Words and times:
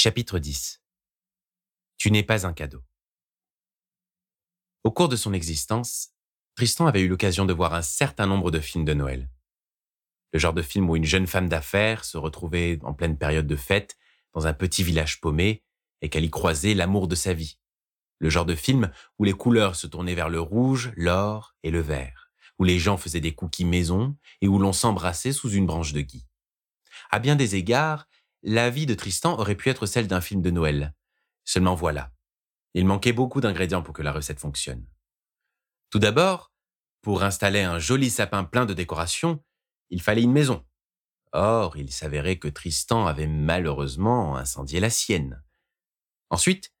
Chapitre 0.00 0.38
10 0.38 0.80
Tu 1.96 2.12
n'es 2.12 2.22
pas 2.22 2.46
un 2.46 2.52
cadeau. 2.52 2.84
Au 4.84 4.92
cours 4.92 5.08
de 5.08 5.16
son 5.16 5.32
existence, 5.32 6.10
Tristan 6.54 6.86
avait 6.86 7.00
eu 7.00 7.08
l'occasion 7.08 7.44
de 7.44 7.52
voir 7.52 7.74
un 7.74 7.82
certain 7.82 8.28
nombre 8.28 8.52
de 8.52 8.60
films 8.60 8.84
de 8.84 8.94
Noël. 8.94 9.28
Le 10.32 10.38
genre 10.38 10.52
de 10.52 10.62
film 10.62 10.88
où 10.88 10.94
une 10.94 11.04
jeune 11.04 11.26
femme 11.26 11.48
d'affaires 11.48 12.04
se 12.04 12.16
retrouvait 12.16 12.78
en 12.84 12.94
pleine 12.94 13.18
période 13.18 13.48
de 13.48 13.56
fête 13.56 13.98
dans 14.34 14.46
un 14.46 14.54
petit 14.54 14.84
village 14.84 15.20
paumé 15.20 15.64
et 16.00 16.08
qu'elle 16.08 16.24
y 16.24 16.30
croisait 16.30 16.74
l'amour 16.74 17.08
de 17.08 17.16
sa 17.16 17.34
vie. 17.34 17.58
Le 18.20 18.30
genre 18.30 18.46
de 18.46 18.54
film 18.54 18.92
où 19.18 19.24
les 19.24 19.32
couleurs 19.32 19.74
se 19.74 19.88
tournaient 19.88 20.14
vers 20.14 20.28
le 20.28 20.40
rouge, 20.40 20.92
l'or 20.94 21.56
et 21.64 21.72
le 21.72 21.80
vert, 21.80 22.30
où 22.60 22.62
les 22.62 22.78
gens 22.78 22.98
faisaient 22.98 23.18
des 23.18 23.34
cookies 23.34 23.64
maison 23.64 24.16
et 24.42 24.46
où 24.46 24.60
l'on 24.60 24.72
s'embrassait 24.72 25.32
sous 25.32 25.50
une 25.50 25.66
branche 25.66 25.92
de 25.92 26.02
gui. 26.02 26.24
À 27.10 27.18
bien 27.18 27.34
des 27.34 27.56
égards, 27.56 28.06
la 28.42 28.70
vie 28.70 28.86
de 28.86 28.94
Tristan 28.94 29.38
aurait 29.38 29.54
pu 29.54 29.68
être 29.68 29.86
celle 29.86 30.06
d'un 30.06 30.20
film 30.20 30.42
de 30.42 30.50
Noël. 30.50 30.94
Seulement 31.44 31.74
voilà, 31.74 32.12
il 32.74 32.86
manquait 32.86 33.12
beaucoup 33.12 33.40
d'ingrédients 33.40 33.82
pour 33.82 33.94
que 33.94 34.02
la 34.02 34.12
recette 34.12 34.40
fonctionne. 34.40 34.86
Tout 35.90 35.98
d'abord, 35.98 36.52
pour 37.02 37.22
installer 37.22 37.62
un 37.62 37.78
joli 37.78 38.10
sapin 38.10 38.44
plein 38.44 38.66
de 38.66 38.74
décorations, 38.74 39.42
il 39.90 40.02
fallait 40.02 40.22
une 40.22 40.32
maison. 40.32 40.64
Or, 41.32 41.76
il 41.76 41.92
s'avérait 41.92 42.38
que 42.38 42.48
Tristan 42.48 43.06
avait 43.06 43.26
malheureusement 43.26 44.36
incendié 44.36 44.80
la 44.80 44.90
sienne. 44.90 45.42
Ensuite, 46.30 46.72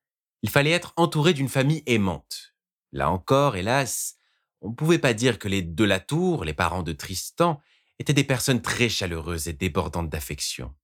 il 0.42 0.50
fallait 0.50 0.70
être 0.70 0.92
entouré 0.96 1.32
d'une 1.32 1.48
famille 1.48 1.82
aimante. 1.86 2.54
Là 2.92 3.10
encore, 3.10 3.56
hélas, 3.56 4.16
on 4.60 4.70
ne 4.70 4.74
pouvait 4.74 4.98
pas 4.98 5.14
dire 5.14 5.38
que 5.38 5.48
les 5.48 5.62
de 5.62 5.84
la 5.84 6.00
tour, 6.00 6.44
les 6.44 6.54
parents 6.54 6.82
de 6.82 6.92
Tristan, 6.92 7.60
étaient 7.98 8.12
des 8.12 8.24
personnes 8.24 8.62
très 8.62 8.88
chaleureuses 8.88 9.48
et 9.48 9.52
débordantes 9.52 10.08
d'affection. 10.08 10.74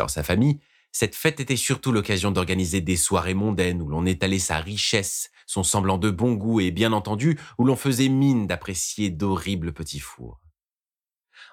Dans 0.00 0.08
sa 0.08 0.22
famille, 0.22 0.58
cette 0.92 1.14
fête 1.14 1.40
était 1.40 1.58
surtout 1.58 1.92
l'occasion 1.92 2.30
d'organiser 2.30 2.80
des 2.80 2.96
soirées 2.96 3.34
mondaines 3.34 3.82
où 3.82 3.88
l'on 3.90 4.06
étalait 4.06 4.38
sa 4.38 4.56
richesse, 4.56 5.30
son 5.46 5.62
semblant 5.62 5.98
de 5.98 6.08
bon 6.08 6.32
goût 6.32 6.58
et 6.58 6.70
bien 6.70 6.94
entendu 6.94 7.38
où 7.58 7.66
l'on 7.66 7.76
faisait 7.76 8.08
mine 8.08 8.46
d'apprécier 8.46 9.10
d'horribles 9.10 9.74
petits 9.74 10.00
fours. 10.00 10.40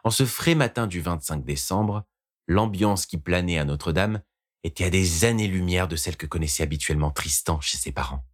En 0.06 0.12
ce 0.12 0.26
frais 0.26 0.56
matin 0.56 0.88
du 0.88 1.02
25 1.02 1.44
décembre, 1.44 2.06
l'ambiance 2.48 3.06
qui 3.06 3.18
planait 3.18 3.58
à 3.58 3.66
Notre-Dame 3.66 4.22
était 4.64 4.86
à 4.86 4.90
des 4.90 5.26
années-lumière 5.26 5.90
de 5.90 5.98
celle 5.98 6.16
que 6.16 6.26
connaissait 6.26 6.64
habituellement 6.64 7.12
Tristan 7.12 7.60
chez 7.60 7.78
ses 7.78 7.92
parents. 7.92 8.26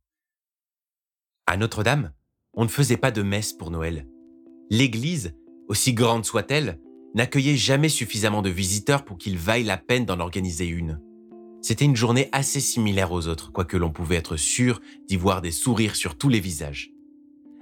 À 1.48 1.58
Notre-Dame, 1.58 2.14
on 2.54 2.66
ne 2.66 2.70
faisait 2.70 2.98
pas 2.98 3.10
de 3.10 3.24
messe 3.24 3.52
pour 3.52 3.72
Noël. 3.72 4.08
L'église, 4.70 5.36
aussi 5.70 5.96
grande 5.96 6.24
soit-elle, 6.24 6.80
n'accueillait 7.16 7.58
jamais 7.58 7.90
suffisamment 7.90 8.42
de 8.42 8.50
visiteurs 8.50 9.06
pour 9.06 9.18
qu'il 9.18 9.38
vaille 9.38 9.64
la 9.64 9.78
peine 9.78 10.06
d'en 10.06 10.20
organiser 10.20 10.68
une. 10.68 11.00
C'était 11.62 11.86
une 11.86 11.96
journée 11.96 12.28
assez 12.34 12.60
similaire 12.60 13.12
aux 13.12 13.28
autres, 13.28 13.52
quoique 13.52 13.78
l'on 13.78 13.92
pouvait 13.92 14.18
être 14.18 14.36
sûr 14.36 14.82
d'y 15.08 15.16
voir 15.16 15.42
des 15.42 15.52
sourires 15.52 15.96
sur 15.96 16.18
tous 16.18 16.28
les 16.28 16.42
visages. 16.42 16.92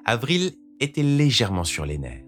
Avril 0.06 0.54
était 0.80 1.04
légèrement 1.04 1.64
sur 1.64 1.86
les 1.86 2.00
nerfs. 2.00 2.26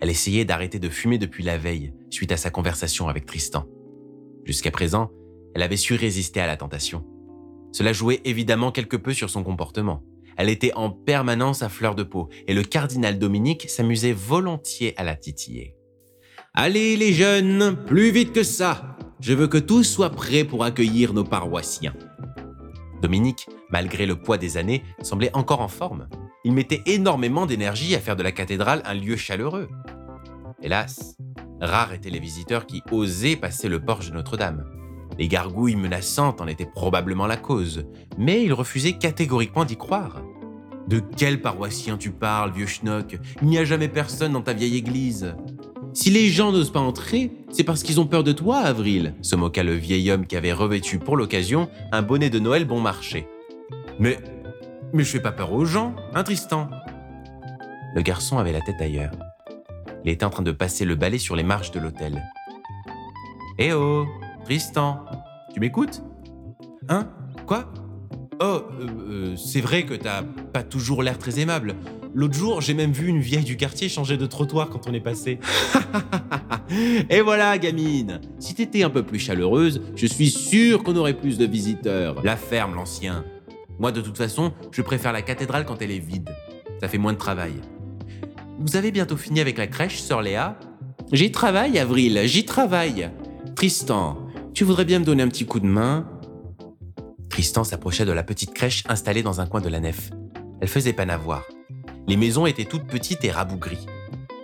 Elle 0.00 0.10
essayait 0.10 0.44
d'arrêter 0.44 0.78
de 0.78 0.88
fumer 0.88 1.18
depuis 1.18 1.42
la 1.42 1.58
veille, 1.58 1.92
suite 2.10 2.32
à 2.32 2.36
sa 2.36 2.50
conversation 2.50 3.08
avec 3.08 3.26
Tristan. 3.26 3.66
Jusqu'à 4.44 4.70
présent, 4.70 5.10
elle 5.54 5.62
avait 5.62 5.76
su 5.76 5.94
résister 5.94 6.40
à 6.40 6.46
la 6.46 6.56
tentation. 6.56 7.04
Cela 7.72 7.92
jouait 7.92 8.20
évidemment 8.24 8.70
quelque 8.72 8.96
peu 8.96 9.12
sur 9.12 9.30
son 9.30 9.42
comportement. 9.42 10.04
Elle 10.36 10.48
était 10.48 10.72
en 10.74 10.90
permanence 10.90 11.62
à 11.62 11.68
fleur 11.68 11.94
de 11.94 12.02
peau, 12.02 12.28
et 12.46 12.54
le 12.54 12.62
cardinal 12.62 13.18
Dominique 13.18 13.68
s'amusait 13.68 14.12
volontiers 14.12 14.94
à 14.96 15.04
la 15.04 15.16
titiller. 15.16 15.76
Allez 16.54 16.96
les 16.96 17.12
jeunes, 17.12 17.76
plus 17.86 18.10
vite 18.10 18.32
que 18.32 18.42
ça. 18.42 18.96
Je 19.20 19.32
veux 19.32 19.46
que 19.46 19.56
tout 19.56 19.84
soit 19.84 20.10
prêt 20.10 20.42
pour 20.42 20.64
accueillir 20.64 21.12
nos 21.12 21.22
paroissiens. 21.22 21.94
Dominique, 23.00 23.46
malgré 23.70 24.04
le 24.04 24.16
poids 24.16 24.36
des 24.36 24.56
années, 24.56 24.82
semblait 25.00 25.34
encore 25.36 25.60
en 25.60 25.68
forme. 25.68 26.08
Il 26.44 26.52
mettait 26.52 26.82
énormément 26.86 27.46
d'énergie 27.46 27.94
à 27.94 28.00
faire 28.00 28.16
de 28.16 28.24
la 28.24 28.32
cathédrale 28.32 28.82
un 28.84 28.94
lieu 28.94 29.14
chaleureux. 29.14 29.68
Hélas, 30.60 31.16
rares 31.60 31.92
étaient 31.92 32.10
les 32.10 32.18
visiteurs 32.18 32.66
qui 32.66 32.82
osaient 32.90 33.36
passer 33.36 33.68
le 33.68 33.78
porche 33.78 34.10
de 34.10 34.14
Notre-Dame. 34.14 34.64
Les 35.18 35.28
gargouilles 35.28 35.76
menaçantes 35.76 36.40
en 36.40 36.48
étaient 36.48 36.66
probablement 36.66 37.28
la 37.28 37.36
cause, 37.36 37.86
mais 38.18 38.42
il 38.42 38.52
refusait 38.52 38.98
catégoriquement 38.98 39.64
d'y 39.64 39.76
croire. 39.76 40.20
De 40.88 41.00
quel 41.16 41.40
paroissien 41.40 41.96
tu 41.96 42.10
parles, 42.10 42.52
vieux 42.52 42.66
schnock? 42.66 43.18
Il 43.40 43.48
n'y 43.48 43.58
a 43.58 43.64
jamais 43.64 43.88
personne 43.88 44.32
dans 44.32 44.42
ta 44.42 44.52
vieille 44.52 44.76
église. 44.76 45.36
Si 45.92 46.10
les 46.10 46.28
gens 46.28 46.52
n'osent 46.52 46.70
pas 46.70 46.80
entrer, 46.80 47.32
c'est 47.50 47.64
parce 47.64 47.82
qu'ils 47.82 48.00
ont 48.00 48.06
peur 48.06 48.22
de 48.22 48.32
toi, 48.32 48.58
Avril, 48.58 49.14
se 49.22 49.34
moqua 49.34 49.64
le 49.64 49.74
vieil 49.74 50.10
homme 50.10 50.26
qui 50.26 50.36
avait 50.36 50.52
revêtu 50.52 50.98
pour 50.98 51.16
l'occasion 51.16 51.68
un 51.90 52.02
bonnet 52.02 52.30
de 52.30 52.38
Noël 52.38 52.64
bon 52.64 52.80
marché. 52.80 53.26
Mais. 53.98 54.18
Mais 54.92 55.04
je 55.04 55.10
fais 55.10 55.20
pas 55.20 55.30
peur 55.30 55.52
aux 55.52 55.64
gens, 55.64 55.94
hein, 56.14 56.24
Tristan 56.24 56.68
Le 57.94 58.02
garçon 58.02 58.38
avait 58.38 58.52
la 58.52 58.60
tête 58.60 58.80
ailleurs. 58.80 59.12
Il 60.04 60.10
était 60.10 60.24
en 60.24 60.30
train 60.30 60.42
de 60.42 60.50
passer 60.52 60.84
le 60.84 60.96
balai 60.96 61.18
sur 61.18 61.36
les 61.36 61.44
marches 61.44 61.70
de 61.70 61.78
l'hôtel. 61.78 62.22
Eh 63.58 63.72
oh, 63.72 64.06
Tristan, 64.44 65.04
tu 65.52 65.60
m'écoutes? 65.60 66.02
Hein? 66.88 67.08
Quoi? 67.46 67.72
Oh, 68.40 68.44
euh, 68.44 68.62
euh, 68.80 69.36
c'est 69.36 69.60
vrai 69.60 69.84
que 69.84 69.94
t'as 69.94 70.22
pas 70.22 70.62
toujours 70.62 71.02
l'air 71.02 71.18
très 71.18 71.38
aimable. 71.38 71.76
L'autre 72.12 72.34
jour, 72.34 72.60
j'ai 72.60 72.74
même 72.74 72.92
vu 72.92 73.06
une 73.06 73.20
vieille 73.20 73.44
du 73.44 73.56
quartier 73.56 73.88
changer 73.88 74.16
de 74.16 74.26
trottoir 74.26 74.68
quand 74.68 74.88
on 74.88 74.94
est 74.94 75.00
passé. 75.00 75.38
Et 77.10 77.20
voilà, 77.20 77.56
gamine 77.58 78.20
Si 78.38 78.54
t'étais 78.54 78.82
un 78.82 78.90
peu 78.90 79.04
plus 79.04 79.20
chaleureuse, 79.20 79.80
je 79.94 80.06
suis 80.06 80.30
sûr 80.30 80.82
qu'on 80.82 80.96
aurait 80.96 81.14
plus 81.14 81.38
de 81.38 81.46
visiteurs. 81.46 82.20
La 82.24 82.36
ferme, 82.36 82.74
l'ancien. 82.74 83.24
Moi, 83.78 83.92
de 83.92 84.00
toute 84.00 84.18
façon, 84.18 84.52
je 84.72 84.82
préfère 84.82 85.12
la 85.12 85.22
cathédrale 85.22 85.64
quand 85.64 85.80
elle 85.82 85.92
est 85.92 85.98
vide. 85.98 86.28
Ça 86.80 86.88
fait 86.88 86.98
moins 86.98 87.12
de 87.12 87.18
travail. 87.18 87.52
Vous 88.58 88.76
avez 88.76 88.90
bientôt 88.90 89.16
fini 89.16 89.40
avec 89.40 89.56
la 89.56 89.68
crèche, 89.68 90.00
sœur 90.00 90.20
Léa? 90.20 90.58
J'y 91.12 91.30
travaille, 91.30 91.78
Avril, 91.78 92.20
j'y 92.24 92.44
travaille. 92.44 93.10
Tristan, 93.54 94.18
tu 94.52 94.64
voudrais 94.64 94.84
bien 94.84 94.98
me 94.98 95.04
donner 95.04 95.22
un 95.22 95.28
petit 95.28 95.46
coup 95.46 95.60
de 95.60 95.66
main? 95.66 96.08
Tristan 97.28 97.62
s'approchait 97.62 98.04
de 98.04 98.12
la 98.12 98.22
petite 98.22 98.52
crèche 98.52 98.82
installée 98.88 99.22
dans 99.22 99.40
un 99.40 99.46
coin 99.46 99.60
de 99.60 99.68
la 99.68 99.80
nef. 99.80 100.10
Elle 100.60 100.68
faisait 100.68 100.92
peine 100.92 101.10
à 101.10 101.16
voir. 101.16 101.44
Les 102.10 102.16
maisons 102.16 102.44
étaient 102.44 102.64
toutes 102.64 102.88
petites 102.88 103.24
et 103.24 103.30
rabougries. 103.30 103.86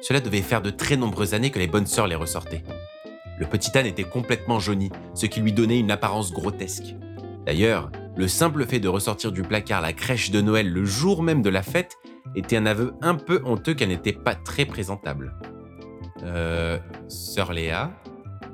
Cela 0.00 0.20
devait 0.20 0.40
faire 0.40 0.62
de 0.62 0.70
très 0.70 0.96
nombreuses 0.96 1.34
années 1.34 1.50
que 1.50 1.58
les 1.58 1.66
bonnes 1.66 1.88
sœurs 1.88 2.06
les 2.06 2.14
ressortaient. 2.14 2.62
Le 3.40 3.46
petit 3.46 3.76
âne 3.76 3.86
était 3.86 4.04
complètement 4.04 4.60
jauni, 4.60 4.92
ce 5.14 5.26
qui 5.26 5.40
lui 5.40 5.52
donnait 5.52 5.80
une 5.80 5.90
apparence 5.90 6.32
grotesque. 6.32 6.94
D'ailleurs, 7.44 7.90
le 8.16 8.28
simple 8.28 8.66
fait 8.66 8.78
de 8.78 8.86
ressortir 8.86 9.32
du 9.32 9.42
placard 9.42 9.80
la 9.80 9.92
crèche 9.92 10.30
de 10.30 10.40
Noël 10.40 10.70
le 10.70 10.84
jour 10.84 11.24
même 11.24 11.42
de 11.42 11.50
la 11.50 11.64
fête 11.64 11.98
était 12.36 12.56
un 12.56 12.66
aveu 12.66 12.94
un 13.02 13.16
peu 13.16 13.42
honteux 13.44 13.74
qu'elle 13.74 13.88
n'était 13.88 14.12
pas 14.12 14.36
très 14.36 14.64
présentable. 14.64 15.34
Euh, 16.22 16.78
sœur 17.08 17.52
Léa? 17.52 17.90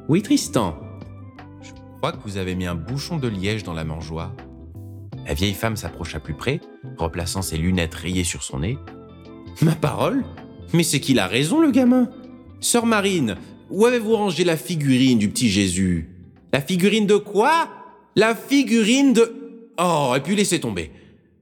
Oui, 0.09 0.23
Tristan. 0.23 0.81
Je 1.61 1.73
crois 1.99 2.13
que 2.13 2.23
vous 2.25 2.39
avez 2.39 2.55
mis 2.55 2.65
un 2.65 2.77
bouchon 2.77 3.19
de 3.19 3.29
liège 3.29 3.63
dans 3.63 3.75
la 3.75 3.85
mangeoire. 3.85 4.33
La 5.27 5.35
vieille 5.35 5.53
femme 5.53 5.77
s'approcha 5.77 6.19
plus 6.19 6.35
près, 6.35 6.63
replaçant 6.97 7.43
ses 7.43 7.59
lunettes 7.59 7.95
rayées 7.95 8.25
sur 8.25 8.43
son 8.43 8.61
nez. 8.61 8.79
Ma 9.61 9.75
parole 9.75 10.25
Mais 10.73 10.83
c'est 10.83 11.01
qu'il 11.01 11.19
a 11.19 11.27
raison, 11.27 11.61
le 11.61 11.71
gamin 11.71 12.11
Sœur 12.61 12.87
Marine, 12.87 13.37
où 13.71 13.87
avez-vous 13.87 14.17
rangé 14.17 14.45
la 14.45 14.57
figurine 14.57 15.19
du 15.19 15.29
petit 15.29 15.51
Jésus? 15.51 16.09
La 16.53 16.61
figurine 16.61 17.07
de 17.07 17.17
quoi? 17.17 17.69
La 18.15 18.35
figurine 18.35 19.13
de... 19.13 19.71
Oh, 19.79 20.15
et 20.17 20.21
puis 20.21 20.37
laissez 20.37 20.61
tomber. 20.61 20.93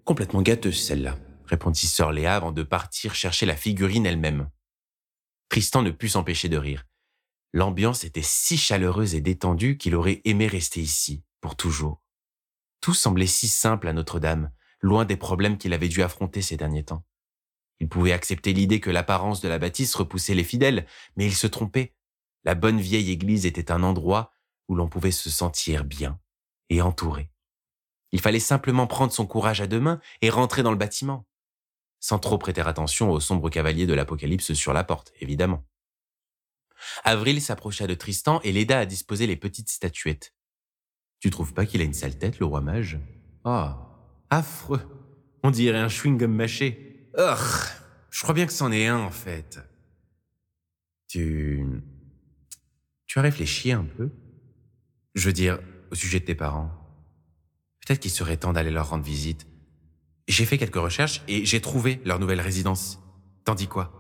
Complètement 0.05 0.43
gâteuse, 0.43 0.81
celle-là, 0.81 1.19
répondit 1.47 1.87
sœur 1.87 2.13
Léa 2.13 2.37
avant 2.37 2.53
de 2.53 2.63
partir 2.63 3.15
chercher 3.15 3.47
la 3.47 3.57
figurine 3.57 4.07
elle-même. 4.07 4.49
Tristan 5.49 5.83
ne 5.83 5.91
put 5.91 6.09
s'empêcher 6.09 6.49
de 6.49 6.57
rire. 6.57 6.87
L'ambiance 7.53 8.05
était 8.05 8.23
si 8.23 8.57
chaleureuse 8.57 9.15
et 9.15 9.21
détendue 9.21 9.77
qu'il 9.77 9.97
aurait 9.97 10.21
aimé 10.25 10.47
rester 10.47 10.81
ici, 10.81 11.25
pour 11.41 11.57
toujours. 11.57 12.01
Tout 12.81 12.95
semblait 12.95 13.27
si 13.27 13.49
simple 13.49 13.89
à 13.89 13.93
Notre-Dame, 13.93 14.53
loin 14.81 15.05
des 15.05 15.17
problèmes 15.17 15.59
qu'il 15.59 15.73
avait 15.73 15.89
dû 15.89 16.03
affronter 16.03 16.41
ces 16.41 16.57
derniers 16.57 16.85
temps. 16.85 17.05
Il 17.81 17.89
pouvait 17.89 18.13
accepter 18.13 18.53
l'idée 18.53 18.79
que 18.79 18.91
l'apparence 18.91 19.41
de 19.41 19.49
la 19.49 19.59
bâtisse 19.59 19.95
repoussait 19.95 20.35
les 20.35 20.45
fidèles, 20.45 20.87
mais 21.17 21.27
il 21.27 21.35
se 21.35 21.47
trompait. 21.47 21.95
La 22.45 22.55
bonne 22.55 22.81
vieille 22.81 23.11
église 23.11 23.47
était 23.47 23.73
un 23.73 23.83
endroit 23.83 24.33
où 24.69 24.75
l'on 24.75 24.89
pouvait 24.89 25.11
se 25.11 25.31
sentir 25.31 25.85
bien 25.85 26.21
et 26.69 26.83
entouré. 26.83 27.31
Il 28.13 28.21
fallait 28.21 28.41
simplement 28.41 28.87
prendre 28.87 29.13
son 29.13 29.27
courage 29.27 29.61
à 29.61 29.67
deux 29.67 29.81
mains 29.81 30.01
et 30.21 30.31
rentrer 30.31 30.63
dans 30.63 30.71
le 30.71 30.77
bâtiment, 30.77 31.27
sans 32.01 32.19
trop 32.19 32.39
prêter 32.39 32.61
attention 32.61 33.11
au 33.11 33.21
sombre 33.21 33.51
cavalier 33.51 33.87
de 33.87 33.95
l'Apocalypse 33.95 34.53
sur 34.53 34.73
la 34.73 34.85
porte, 34.85 35.13
évidemment. 35.21 35.65
Avril 37.05 37.41
s'approcha 37.41 37.87
de 37.87 37.95
Tristan 37.95 38.41
et 38.43 38.53
l'aida 38.53 38.79
à 38.79 38.87
disposer 38.87 39.27
les 39.27 39.37
petites 39.37 39.69
statuettes. 39.69 40.35
Tu 41.21 41.31
trouves 41.31 41.53
pas 41.53 41.67
qu'il 41.67 41.83
a 41.83 41.85
une 41.85 41.93
sale 41.93 42.17
tête, 42.17 42.39
le 42.39 42.47
roi 42.47 42.61
mage? 42.61 42.99
Ah, 43.45 43.99
affreux. 44.31 44.81
On 45.43 45.51
dirait 45.51 45.79
un 45.79 45.89
chewing-gum 45.89 46.33
mâché. 46.33 46.90
Je 47.17 48.23
crois 48.23 48.35
bien 48.35 48.47
que 48.47 48.53
c'en 48.53 48.73
est 48.73 48.87
un, 48.87 48.99
en 48.99 49.11
fait. 49.11 49.61
Tu... 51.09 51.65
Tu 53.07 53.19
as 53.19 53.23
réfléchi 53.23 53.73
un 53.73 53.85
peu? 53.85 54.11
Je 55.15 55.27
veux 55.27 55.33
dire, 55.33 55.59
au 55.91 55.95
sujet 55.95 56.21
de 56.21 56.25
tes 56.25 56.35
parents. 56.35 56.71
Peut-être 57.85 58.01
qu'il 58.01 58.11
serait 58.11 58.37
temps 58.37 58.53
d'aller 58.53 58.71
leur 58.71 58.91
rendre 58.91 59.05
visite. 59.05 59.47
J'ai 60.29 60.47
fait 60.47 60.59
quelques 60.59 60.77
recherches 60.77 61.23
et 61.27 61.45
j'ai 61.45 61.61
trouvé 61.61 62.01
leur 62.05 62.21
nouvelle 62.21 62.41
résidence. 62.41 63.01
T'en 63.45 63.57
dis 63.57 63.67
quoi? 63.67 63.97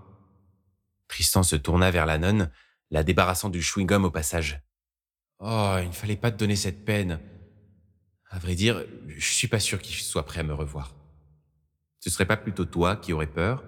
Tristan 1.08 1.42
se 1.42 1.56
tourna 1.56 1.90
vers 1.90 2.06
la 2.06 2.18
nonne, 2.18 2.52
la 2.90 3.02
débarrassant 3.02 3.48
du 3.48 3.60
chewing-gum 3.60 4.04
au 4.04 4.10
passage. 4.12 4.62
Oh, 5.40 5.76
il 5.80 5.88
ne 5.88 5.92
fallait 5.92 6.16
pas 6.16 6.30
te 6.30 6.36
donner 6.36 6.54
cette 6.54 6.84
peine. 6.84 7.18
À 8.28 8.38
vrai 8.38 8.54
dire, 8.54 8.84
je 9.08 9.32
suis 9.32 9.48
pas 9.48 9.58
sûr 9.58 9.82
qu'il 9.82 9.96
soit 9.96 10.24
prêt 10.24 10.40
à 10.40 10.44
me 10.44 10.54
revoir. 10.54 10.94
Ce 12.00 12.10
serait 12.10 12.26
pas 12.26 12.36
plutôt 12.36 12.64
toi 12.64 12.96
qui 12.96 13.12
aurais 13.12 13.26
peur? 13.26 13.64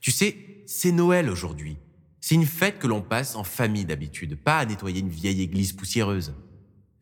Tu 0.00 0.10
sais, 0.10 0.64
c'est 0.66 0.92
Noël 0.92 1.28
aujourd'hui. 1.28 1.78
C'est 2.20 2.34
une 2.36 2.46
fête 2.46 2.78
que 2.78 2.86
l'on 2.86 3.02
passe 3.02 3.34
en 3.34 3.44
famille 3.44 3.84
d'habitude, 3.84 4.40
pas 4.42 4.58
à 4.58 4.64
nettoyer 4.64 5.00
une 5.00 5.08
vieille 5.08 5.42
église 5.42 5.72
poussiéreuse. 5.72 6.34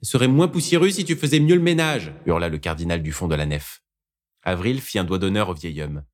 Ce 0.03 0.13
serait 0.13 0.29
moins 0.29 0.49
poussiéreux 0.49 0.91
si 0.91 1.05
tu 1.05 1.15
faisais 1.15 1.41
mieux 1.41 1.57
le 1.57 1.61
ménage, 1.61 2.13
hurla 2.25 2.49
le 2.49 2.57
cardinal 2.57 3.03
du 3.03 3.13
fond 3.13 3.29
de 3.29 3.35
la 3.35 3.45
nef. 3.45 3.83
Avril 4.43 4.81
fit 4.81 4.99
un 4.99 5.05
doigt 5.05 5.19
d'honneur 5.19 5.51
au 5.51 5.55
vieil 5.55 5.83
homme. 5.83 6.05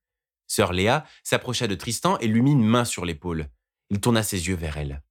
Sœur 0.49 0.73
Léa 0.73 1.05
s'approcha 1.23 1.69
de 1.69 1.77
Tristan 1.77 2.19
et 2.19 2.27
lui 2.27 2.43
mit 2.43 2.53
une 2.53 2.65
main 2.65 2.85
sur 2.85 3.05
l'épaule. 3.05 3.49
Il 3.91 4.01
tourna 4.01 4.25
ses 4.25 4.49
yeux 4.49 4.57
vers 4.57 4.77
elle. 4.77 5.03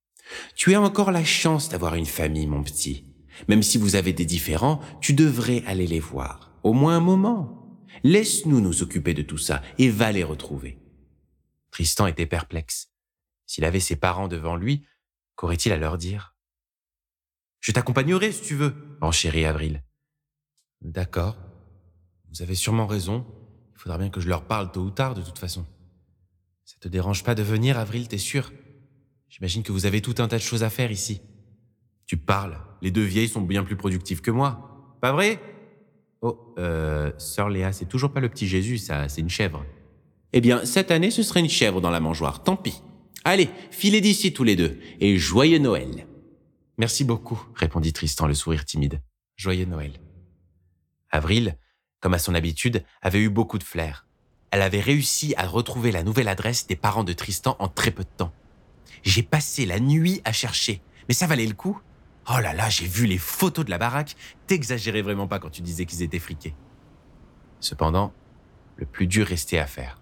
Tu 0.55 0.73
as 0.73 0.81
encore 0.81 1.11
la 1.11 1.23
chance 1.23 1.69
d'avoir 1.69 1.95
une 1.95 2.05
famille, 2.05 2.47
mon 2.47 2.63
petit. 2.63 3.05
Même 3.47 3.63
si 3.63 3.77
vous 3.77 3.95
avez 3.95 4.11
des 4.11 4.25
différends, 4.25 4.81
tu 5.01 5.13
devrais 5.13 5.63
aller 5.65 5.87
les 5.87 5.99
voir. 5.99 6.51
Au 6.63 6.73
moins 6.73 6.97
un 6.97 7.01
moment. 7.01 7.64
Laisse-nous 8.03 8.61
nous 8.61 8.83
occuper 8.83 9.13
de 9.13 9.21
tout 9.21 9.37
ça 9.37 9.61
et 9.77 9.89
va 9.89 10.11
les 10.11 10.23
retrouver. 10.23 10.79
Tristan 11.71 12.07
était 12.07 12.25
perplexe. 12.25 12.91
S'il 13.45 13.65
avait 13.65 13.79
ses 13.79 13.95
parents 13.95 14.27
devant 14.27 14.55
lui, 14.55 14.85
qu'aurait-il 15.35 15.71
à 15.71 15.77
leur 15.77 15.97
dire? 15.97 16.35
Je 17.59 17.71
t'accompagnerai 17.71 18.31
si 18.31 18.41
tu 18.41 18.55
veux, 18.55 18.97
enchérit 19.01 19.45
Avril. 19.45 19.83
D'accord. 20.81 21.37
Vous 22.29 22.41
avez 22.41 22.55
sûrement 22.55 22.87
raison. 22.87 23.25
Il 23.73 23.79
faudra 23.79 23.97
bien 23.97 24.09
que 24.09 24.21
je 24.21 24.29
leur 24.29 24.45
parle 24.45 24.71
tôt 24.71 24.81
ou 24.81 24.91
tard, 24.91 25.15
de 25.15 25.21
toute 25.21 25.39
façon. 25.39 25.65
Ça 26.63 26.75
te 26.79 26.87
dérange 26.87 27.23
pas 27.23 27.35
de 27.35 27.43
venir, 27.43 27.77
Avril, 27.77 28.07
t'es 28.07 28.17
sûr? 28.17 28.51
J'imagine 29.29 29.63
que 29.63 29.71
vous 29.71 29.85
avez 29.85 30.01
tout 30.01 30.15
un 30.19 30.27
tas 30.27 30.37
de 30.37 30.43
choses 30.43 30.63
à 30.63 30.69
faire 30.69 30.91
ici. 30.91 31.21
Tu 32.05 32.17
parles. 32.17 32.59
Les 32.81 32.91
deux 32.91 33.03
vieilles 33.03 33.27
sont 33.27 33.41
bien 33.41 33.63
plus 33.63 33.75
productives 33.75 34.21
que 34.21 34.31
moi. 34.31 34.97
Pas 35.01 35.11
vrai? 35.11 35.41
Oh, 36.27 36.39
euh, 36.57 37.11
sœur 37.19 37.49
Léa, 37.49 37.71
c'est 37.71 37.85
toujours 37.85 38.11
pas 38.11 38.19
le 38.19 38.29
petit 38.29 38.47
Jésus, 38.47 38.79
ça, 38.79 39.07
c'est 39.09 39.21
une 39.21 39.29
chèvre. 39.29 39.63
Eh 40.33 40.41
bien, 40.41 40.65
cette 40.65 40.89
année, 40.89 41.11
ce 41.11 41.21
serait 41.21 41.39
une 41.39 41.49
chèvre 41.49 41.81
dans 41.81 41.91
la 41.91 41.99
mangeoire, 41.99 42.41
tant 42.41 42.55
pis. 42.55 42.81
Allez, 43.23 43.47
filez 43.69 44.01
d'ici 44.01 44.33
tous 44.33 44.43
les 44.43 44.55
deux, 44.55 44.79
et 44.99 45.19
joyeux 45.19 45.59
Noël. 45.59 46.07
Merci 46.79 47.03
beaucoup, 47.03 47.39
répondit 47.53 47.93
Tristan, 47.93 48.25
le 48.25 48.33
sourire 48.33 48.65
timide. 48.65 49.03
Joyeux 49.35 49.67
Noël. 49.67 49.91
Avril, 51.11 51.59
comme 51.99 52.15
à 52.15 52.19
son 52.19 52.33
habitude, 52.33 52.83
avait 53.03 53.21
eu 53.21 53.29
beaucoup 53.29 53.59
de 53.59 53.63
flair. 53.63 54.07
Elle 54.49 54.63
avait 54.63 54.81
réussi 54.81 55.35
à 55.37 55.45
retrouver 55.45 55.91
la 55.91 56.01
nouvelle 56.01 56.27
adresse 56.27 56.65
des 56.65 56.75
parents 56.75 57.03
de 57.03 57.13
Tristan 57.13 57.55
en 57.59 57.67
très 57.67 57.91
peu 57.91 58.03
de 58.03 58.09
temps. 58.17 58.33
J'ai 59.03 59.21
passé 59.21 59.67
la 59.67 59.79
nuit 59.79 60.21
à 60.25 60.31
chercher, 60.31 60.81
mais 61.07 61.13
ça 61.13 61.27
valait 61.27 61.45
le 61.45 61.53
coup. 61.53 61.79
Oh 62.27 62.39
là 62.39 62.53
là, 62.53 62.69
j'ai 62.69 62.87
vu 62.87 63.05
les 63.05 63.17
photos 63.17 63.65
de 63.65 63.69
la 63.69 63.77
baraque. 63.77 64.15
T'exagérais 64.47 65.01
vraiment 65.01 65.27
pas 65.27 65.39
quand 65.39 65.51
tu 65.51 65.61
disais 65.61 65.85
qu'ils 65.85 66.01
étaient 66.01 66.19
friqués. 66.19 66.55
Cependant, 67.59 68.13
le 68.77 68.85
plus 68.85 69.07
dur 69.07 69.27
restait 69.27 69.59
à 69.59 69.67
faire. 69.67 70.01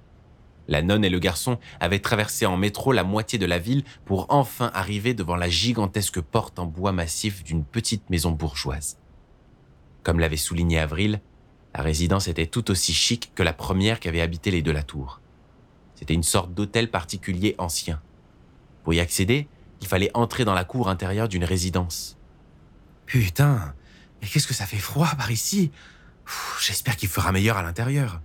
La 0.68 0.82
nonne 0.82 1.04
et 1.04 1.10
le 1.10 1.20
garçon 1.20 1.60
avaient 1.82 2.00
traversé 2.00 2.46
en 2.46 2.56
métro 2.56 2.94
la 2.94 3.04
moitié 3.04 3.38
de 3.38 3.46
la 3.46 3.60
ville 3.60 3.84
pour 4.06 4.28
enfin 4.30 4.72
arriver 4.74 5.14
devant 5.14 5.36
la 5.36 5.50
gigantesque 5.50 6.22
porte 6.22 6.58
en 6.60 6.66
bois 6.66 6.94
massif 6.94 7.44
d'une 7.44 7.66
petite 7.66 8.10
maison 8.10 8.32
bourgeoise. 8.32 8.98
Comme 10.04 10.20
l'avait 10.20 10.38
souligné 10.38 10.80
Avril, 10.80 11.22
la 11.76 11.84
résidence 11.84 12.28
était 12.28 12.48
tout 12.48 12.72
aussi 12.72 12.94
chic 12.94 13.32
que 13.36 13.44
la 13.44 13.54
première 13.54 14.00
qu'avaient 14.00 14.22
habité 14.22 14.52
les 14.52 14.62
de 14.62 14.72
la 14.72 14.84
tour. 14.84 15.20
C'était 15.96 16.14
une 16.14 16.24
sorte 16.24 16.54
d'hôtel 16.54 16.90
particulier 16.90 17.56
ancien. 17.58 18.02
Pour 18.84 18.94
y 18.94 19.00
accéder, 19.00 19.48
il 19.84 19.88
fallait 19.88 20.12
entrer 20.14 20.46
dans 20.46 20.54
la 20.54 20.64
cour 20.64 20.88
intérieure 20.90 21.28
d'une 21.28 21.44
résidence. 21.44 22.18
Putain, 23.06 23.76
mais 24.22 24.28
qu'est-ce 24.30 24.48
que 24.48 24.54
ça 24.54 24.66
fait 24.66 24.78
froid 24.78 25.10
par 25.18 25.30
ici? 25.30 25.72
J'espère 26.62 26.96
qu'il 26.96 27.10
fera 27.10 27.34
meilleur 27.34 27.58
à 27.58 27.64
l'intérieur. 27.64 28.22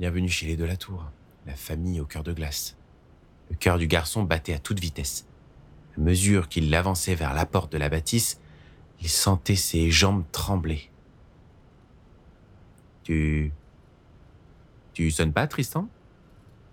Bienvenue 0.00 0.28
chez 0.28 0.46
les 0.46 0.56
de 0.56 0.64
la 0.64 0.76
tour 0.76 1.08
la 1.46 1.54
famille 1.54 2.00
au 2.00 2.04
cœur 2.04 2.24
de 2.24 2.32
glace. 2.32 2.76
Le 3.48 3.54
cœur 3.54 3.78
du 3.78 3.86
garçon 3.86 4.24
battait 4.24 4.54
à 4.54 4.58
toute 4.58 4.80
vitesse. 4.80 5.26
À 5.96 6.00
mesure 6.00 6.48
qu'il 6.48 6.74
avançait 6.74 7.14
vers 7.14 7.32
la 7.32 7.46
porte 7.46 7.70
de 7.70 7.78
la 7.78 7.88
bâtisse, 7.88 8.40
il 9.00 9.08
sentait 9.08 9.56
ses 9.56 9.90
jambes 9.90 10.24
trembler. 10.32 10.90
Tu. 13.04 13.52
Tu 14.94 15.12
sonnes 15.12 15.32
pas, 15.32 15.46
Tristan? 15.46 15.88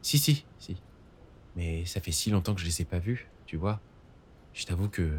Si, 0.02 0.18
si, 0.18 0.46
si. 0.58 0.78
Mais 1.56 1.86
ça 1.86 2.02
fait 2.02 2.12
si 2.12 2.32
longtemps 2.32 2.56
que 2.56 2.62
je 2.62 2.66
les 2.66 2.82
ai 2.82 2.86
pas 2.86 3.00
vus, 3.00 3.28
tu 3.46 3.56
vois. 3.56 3.80
Je 4.60 4.66
t'avoue 4.66 4.90
que 4.90 5.10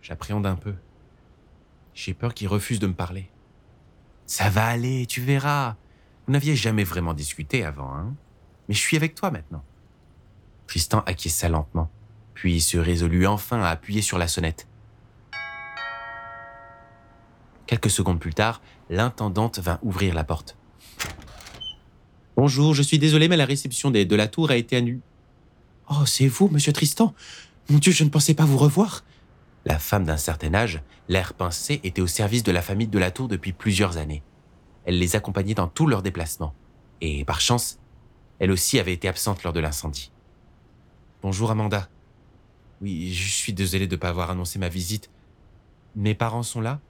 j'appréhende 0.00 0.46
un 0.46 0.54
peu. 0.54 0.72
J'ai 1.92 2.14
peur 2.14 2.32
qu'ils 2.32 2.48
refusent 2.48 2.78
de 2.78 2.86
me 2.86 2.94
parler. 2.94 3.28
Ça 4.24 4.48
va 4.48 4.64
aller, 4.64 5.04
tu 5.04 5.20
verras. 5.20 5.76
Vous 6.26 6.32
n'aviez 6.32 6.56
jamais 6.56 6.82
vraiment 6.82 7.12
discuté 7.12 7.66
avant, 7.66 7.94
hein 7.94 8.14
mais 8.68 8.74
je 8.74 8.80
suis 8.80 8.96
avec 8.96 9.14
toi 9.14 9.30
maintenant. 9.30 9.62
Tristan 10.66 11.00
acquiesça 11.00 11.50
lentement, 11.50 11.90
puis 12.32 12.62
se 12.62 12.78
résolut 12.78 13.26
enfin 13.26 13.60
à 13.60 13.68
appuyer 13.68 14.00
sur 14.00 14.16
la 14.16 14.26
sonnette. 14.26 14.66
Quelques 17.66 17.90
secondes 17.90 18.20
plus 18.20 18.32
tard, 18.32 18.62
l'intendante 18.88 19.58
vint 19.58 19.80
ouvrir 19.82 20.14
la 20.14 20.24
porte. 20.24 20.56
Bonjour, 22.36 22.72
je 22.72 22.80
suis 22.80 22.98
désolé, 22.98 23.28
mais 23.28 23.36
la 23.36 23.44
réception 23.44 23.90
de 23.90 24.16
la 24.16 24.28
tour 24.28 24.50
a 24.50 24.56
été 24.56 24.76
annulée. 24.76 25.02
Oh, 25.90 26.06
c'est 26.06 26.28
vous, 26.28 26.48
monsieur 26.48 26.72
Tristan? 26.72 27.14
Mon 27.70 27.78
Dieu, 27.78 27.92
je 27.92 28.04
ne 28.04 28.08
pensais 28.08 28.34
pas 28.34 28.44
vous 28.44 28.58
revoir. 28.58 29.04
La 29.64 29.78
femme 29.78 30.04
d'un 30.04 30.16
certain 30.16 30.54
âge, 30.54 30.82
l'air 31.08 31.34
pincé, 31.34 31.80
était 31.84 32.02
au 32.02 32.06
service 32.06 32.42
de 32.42 32.52
la 32.52 32.62
famille 32.62 32.88
de 32.88 32.98
la 32.98 33.10
tour 33.10 33.28
depuis 33.28 33.52
plusieurs 33.52 33.96
années. 33.96 34.22
Elle 34.84 34.98
les 34.98 35.14
accompagnait 35.14 35.54
dans 35.54 35.68
tous 35.68 35.86
leurs 35.86 36.02
déplacements. 36.02 36.54
Et 37.00 37.24
par 37.24 37.40
chance, 37.40 37.78
elle 38.40 38.50
aussi 38.50 38.78
avait 38.78 38.92
été 38.92 39.08
absente 39.08 39.44
lors 39.44 39.52
de 39.52 39.60
l'incendie. 39.60 40.10
Bonjour 41.22 41.50
Amanda. 41.52 41.88
Oui, 42.80 43.12
je 43.12 43.30
suis 43.30 43.52
désolé 43.52 43.86
de 43.86 43.94
ne 43.94 44.00
pas 44.00 44.08
avoir 44.08 44.30
annoncé 44.30 44.58
ma 44.58 44.68
visite. 44.68 45.08
Mes 45.94 46.14
parents 46.14 46.42
sont 46.42 46.60
là? 46.60 46.80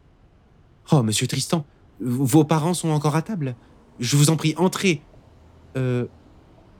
Oh, 0.91 1.03
monsieur 1.03 1.27
Tristan, 1.27 1.67
vos 2.01 2.45
parents 2.45 2.75
sont 2.75 2.88
encore 2.88 3.14
à 3.14 3.23
table? 3.23 3.57
Je 4.00 4.17
vous 4.17 4.31
en 4.31 4.37
prie, 4.37 4.55
entrez. 4.57 5.02
Euh. 5.76 6.07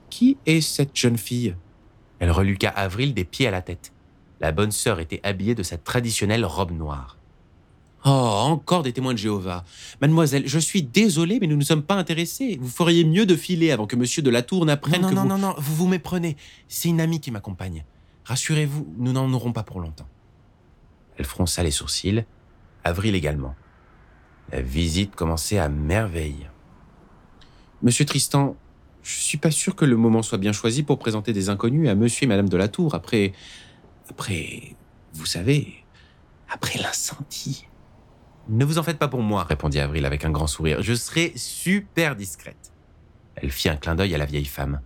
Qui 0.09 0.37
est 0.45 0.61
cette 0.61 0.95
jeune 0.95 1.17
fille? 1.17 1.55
Elle 2.23 2.31
reluqua 2.31 2.69
Avril 2.69 3.13
des 3.13 3.25
pieds 3.25 3.49
à 3.49 3.51
la 3.51 3.61
tête. 3.61 3.91
La 4.39 4.53
bonne 4.53 4.71
sœur 4.71 5.01
était 5.01 5.19
habillée 5.23 5.55
de 5.55 5.61
sa 5.61 5.77
traditionnelle 5.77 6.45
robe 6.45 6.71
noire. 6.71 7.17
Oh, 8.05 8.09
encore 8.09 8.81
des 8.81 8.93
témoins 8.93 9.11
de 9.11 9.17
Jéhovah. 9.17 9.65
Mademoiselle, 9.99 10.47
je 10.47 10.57
suis 10.57 10.83
désolé, 10.83 11.39
mais 11.41 11.47
nous 11.47 11.57
ne 11.57 11.65
sommes 11.65 11.83
pas 11.83 11.95
intéressés. 11.95 12.57
Vous 12.61 12.69
feriez 12.69 13.03
mieux 13.03 13.25
de 13.25 13.35
filer 13.35 13.71
avant 13.71 13.87
que 13.87 13.97
monsieur 13.97 14.21
de 14.21 14.29
la 14.29 14.41
Tour 14.41 14.65
n'apprenne 14.65 15.01
non, 15.01 15.09
que 15.09 15.13
non, 15.15 15.23
vous... 15.23 15.27
Non, 15.27 15.37
non, 15.37 15.47
non, 15.49 15.55
vous 15.57 15.75
vous 15.75 15.87
méprenez. 15.89 16.37
C'est 16.69 16.87
une 16.87 17.01
amie 17.01 17.19
qui 17.19 17.29
m'accompagne. 17.29 17.83
Rassurez-vous, 18.23 18.87
nous 18.97 19.11
n'en 19.11 19.29
aurons 19.33 19.51
pas 19.51 19.63
pour 19.63 19.81
longtemps. 19.81 20.07
Elle 21.17 21.25
fronça 21.25 21.61
les 21.61 21.71
sourcils, 21.71 22.23
Avril 22.85 23.15
également. 23.15 23.53
La 24.53 24.61
visite 24.61 25.13
commençait 25.13 25.59
à 25.59 25.67
merveille. 25.67 26.49
Monsieur 27.81 28.05
Tristan, 28.05 28.55
je 29.03 29.19
suis 29.19 29.37
pas 29.37 29.51
sûr 29.51 29.75
que 29.75 29.85
le 29.85 29.97
moment 29.97 30.23
soit 30.23 30.37
bien 30.37 30.53
choisi 30.53 30.83
pour 30.83 30.97
présenter 30.97 31.33
des 31.33 31.49
inconnus 31.49 31.89
à 31.89 31.95
monsieur 31.95 32.23
et 32.23 32.27
madame 32.27 32.49
de 32.49 32.57
la 32.57 32.67
Tour 32.67 32.95
après... 32.95 33.33
Après... 34.09 34.75
Vous 35.13 35.25
savez... 35.25 35.83
Après 36.49 36.79
l'incendie. 36.79 37.67
Ne 38.47 38.63
vous 38.63 38.77
en 38.77 38.83
faites 38.83 38.99
pas 38.99 39.07
pour 39.07 39.21
moi, 39.21 39.43
répondit 39.43 39.79
Avril 39.79 40.05
avec 40.05 40.23
un 40.23 40.29
grand 40.29 40.47
sourire. 40.47 40.81
Je 40.81 40.93
serai 40.93 41.33
super 41.35 42.15
discrète. 42.15 42.71
Elle 43.35 43.51
fit 43.51 43.69
un 43.69 43.75
clin 43.75 43.95
d'œil 43.95 44.13
à 44.13 44.17
la 44.17 44.25
vieille 44.25 44.45
femme. 44.45 44.81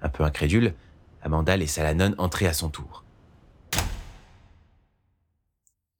Un 0.00 0.08
peu 0.08 0.22
incrédule, 0.22 0.74
Amanda 1.22 1.56
laissa 1.56 1.82
la 1.82 1.94
nonne 1.94 2.14
entrer 2.18 2.46
à 2.46 2.52
son 2.52 2.68
tour. 2.68 3.04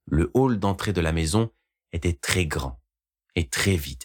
Le 0.07 0.31
hall 0.35 0.59
d'entrée 0.59 0.93
de 0.93 1.01
la 1.01 1.13
maison 1.13 1.51
était 1.93 2.13
très 2.13 2.47
grand 2.47 2.79
et 3.35 3.49
très 3.49 3.77
vide. 3.77 4.05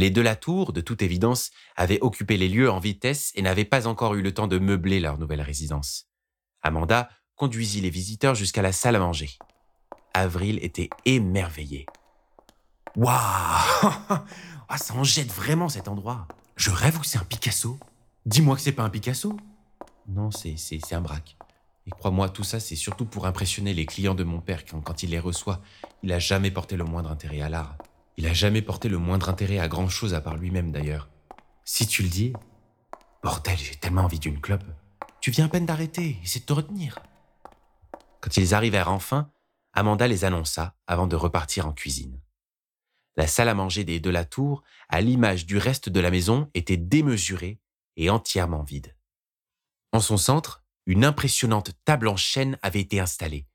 Les 0.00 0.08
de 0.08 0.22
la 0.22 0.34
tour, 0.34 0.72
de 0.72 0.80
toute 0.80 1.02
évidence, 1.02 1.50
avaient 1.76 2.00
occupé 2.00 2.38
les 2.38 2.48
lieux 2.48 2.70
en 2.70 2.78
vitesse 2.78 3.32
et 3.34 3.42
n'avaient 3.42 3.66
pas 3.66 3.86
encore 3.86 4.14
eu 4.14 4.22
le 4.22 4.32
temps 4.32 4.46
de 4.46 4.58
meubler 4.58 4.98
leur 4.98 5.18
nouvelle 5.18 5.42
résidence. 5.42 6.06
Amanda 6.62 7.10
conduisit 7.36 7.82
les 7.82 7.90
visiteurs 7.90 8.34
jusqu'à 8.34 8.62
la 8.62 8.72
salle 8.72 8.96
à 8.96 8.98
manger. 8.98 9.36
Avril 10.14 10.58
était 10.62 10.88
émerveillée. 11.04 11.84
Waouh 12.96 13.12
ah, 14.70 14.78
Ça 14.78 14.94
en 14.94 15.04
jette 15.04 15.30
vraiment 15.30 15.68
cet 15.68 15.86
endroit. 15.86 16.26
Je 16.56 16.70
rêve 16.70 16.98
ou 16.98 17.04
c'est 17.04 17.18
un 17.18 17.24
Picasso 17.24 17.78
Dis-moi 18.24 18.56
que 18.56 18.62
c'est 18.62 18.72
pas 18.72 18.84
un 18.84 18.88
Picasso 18.88 19.36
Non, 20.08 20.30
c'est, 20.30 20.56
c'est, 20.56 20.94
un 20.94 21.02
braque. 21.02 21.36
Et 21.86 21.90
crois-moi, 21.90 22.30
tout 22.30 22.42
ça, 22.42 22.58
c'est 22.58 22.74
surtout 22.74 23.04
pour 23.04 23.26
impressionner 23.26 23.74
les 23.74 23.84
clients 23.84 24.14
de 24.14 24.24
mon 24.24 24.40
père 24.40 24.64
quand, 24.64 24.80
quand 24.80 25.02
il 25.02 25.10
les 25.10 25.20
reçoit. 25.20 25.60
Il 26.02 26.10
a 26.10 26.18
jamais 26.18 26.50
porté 26.50 26.78
le 26.78 26.84
moindre 26.84 27.10
intérêt 27.10 27.42
à 27.42 27.50
l'art. 27.50 27.76
Il 28.16 28.26
a 28.26 28.32
jamais 28.32 28.62
porté 28.62 28.88
le 28.88 28.98
moindre 28.98 29.28
intérêt 29.28 29.58
à 29.58 29.68
grand 29.68 29.88
chose 29.88 30.14
à 30.14 30.20
part 30.20 30.36
lui-même 30.36 30.72
d'ailleurs. 30.72 31.08
Si 31.64 31.86
tu 31.86 32.02
le 32.02 32.08
dis, 32.08 32.32
bordel, 33.22 33.56
j'ai 33.58 33.76
tellement 33.76 34.02
envie 34.02 34.18
d'une 34.18 34.40
clope. 34.40 34.64
Tu 35.20 35.30
viens 35.30 35.46
à 35.46 35.48
peine 35.48 35.66
d'arrêter, 35.66 36.18
essaie 36.22 36.40
de 36.40 36.44
te 36.44 36.52
retenir. 36.52 36.98
Quand 38.20 38.36
ils 38.36 38.54
arrivèrent 38.54 38.90
enfin, 38.90 39.30
Amanda 39.72 40.08
les 40.08 40.24
annonça 40.24 40.74
avant 40.86 41.06
de 41.06 41.16
repartir 41.16 41.66
en 41.66 41.72
cuisine. 41.72 42.20
La 43.16 43.26
salle 43.26 43.48
à 43.48 43.54
manger 43.54 43.84
des 43.84 44.00
de 44.00 44.10
la 44.10 44.24
tour, 44.24 44.62
à 44.88 45.00
l'image 45.00 45.46
du 45.46 45.58
reste 45.58 45.88
de 45.88 46.00
la 46.00 46.10
maison, 46.10 46.50
était 46.54 46.76
démesurée 46.76 47.60
et 47.96 48.10
entièrement 48.10 48.62
vide. 48.62 48.96
En 49.92 50.00
son 50.00 50.16
centre, 50.16 50.64
une 50.86 51.04
impressionnante 51.04 51.72
table 51.84 52.08
en 52.08 52.16
chêne 52.16 52.58
avait 52.62 52.80
été 52.80 53.00
installée. 53.00 53.46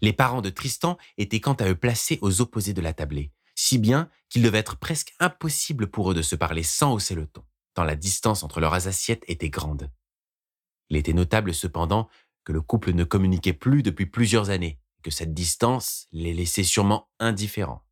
Les 0.00 0.12
parents 0.12 0.42
de 0.42 0.50
Tristan 0.50 0.98
étaient 1.16 1.40
quant 1.40 1.54
à 1.54 1.68
eux 1.68 1.74
placés 1.74 2.18
aux 2.20 2.40
opposés 2.40 2.74
de 2.74 2.80
la 2.80 2.92
tablée, 2.92 3.32
si 3.54 3.78
bien 3.78 4.10
qu'il 4.28 4.42
devait 4.42 4.58
être 4.58 4.76
presque 4.76 5.14
impossible 5.20 5.88
pour 5.88 6.10
eux 6.10 6.14
de 6.14 6.22
se 6.22 6.36
parler 6.36 6.62
sans 6.62 6.92
hausser 6.92 7.14
le 7.14 7.26
ton, 7.26 7.44
tant 7.74 7.84
la 7.84 7.96
distance 7.96 8.42
entre 8.42 8.60
leurs 8.60 8.86
assiettes 8.86 9.24
était 9.28 9.50
grande. 9.50 9.90
Il 10.90 10.96
était 10.96 11.12
notable 11.12 11.54
cependant 11.54 12.08
que 12.44 12.52
le 12.52 12.60
couple 12.60 12.92
ne 12.92 13.04
communiquait 13.04 13.52
plus 13.52 13.82
depuis 13.82 14.06
plusieurs 14.06 14.50
années, 14.50 14.80
que 15.02 15.10
cette 15.10 15.34
distance 15.34 16.08
les 16.12 16.34
laissait 16.34 16.64
sûrement 16.64 17.08
indifférents. 17.18 17.86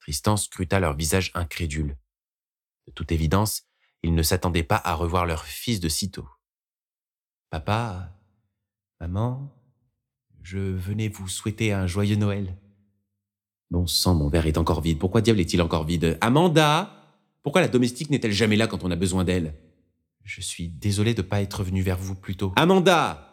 Tristan 0.00 0.36
scruta 0.36 0.80
leur 0.80 0.96
visage 0.96 1.30
incrédule. 1.34 1.96
De 2.86 2.92
toute 2.92 3.12
évidence, 3.12 3.62
ils 4.02 4.14
ne 4.14 4.22
s'attendaient 4.22 4.64
pas 4.64 4.80
à 4.82 4.94
revoir 4.94 5.26
leur 5.26 5.44
fils 5.44 5.78
de 5.78 5.88
sitôt. 5.88 6.28
Papa, 7.50 8.16
maman, 9.00 9.52
je 10.42 10.58
venais 10.58 11.08
vous 11.08 11.28
souhaiter 11.28 11.72
un 11.72 11.86
joyeux 11.86 12.16
Noël. 12.16 12.56
Bon 13.70 13.86
sang, 13.86 14.14
mon 14.14 14.28
verre 14.28 14.46
est 14.46 14.58
encore 14.58 14.80
vide. 14.80 14.98
Pourquoi 14.98 15.20
diable 15.20 15.40
est-il 15.40 15.62
encore 15.62 15.84
vide? 15.84 16.18
Amanda 16.20 16.92
Pourquoi 17.42 17.60
la 17.60 17.68
domestique 17.68 18.10
n'est-elle 18.10 18.32
jamais 18.32 18.56
là 18.56 18.66
quand 18.66 18.82
on 18.82 18.90
a 18.90 18.96
besoin 18.96 19.24
d'elle? 19.24 19.54
Je 20.24 20.40
suis 20.40 20.68
désolé 20.68 21.14
de 21.14 21.22
ne 21.22 21.26
pas 21.26 21.40
être 21.40 21.62
venu 21.62 21.82
vers 21.82 21.98
vous 21.98 22.14
plus 22.14 22.36
tôt. 22.36 22.52
Amanda 22.56 23.26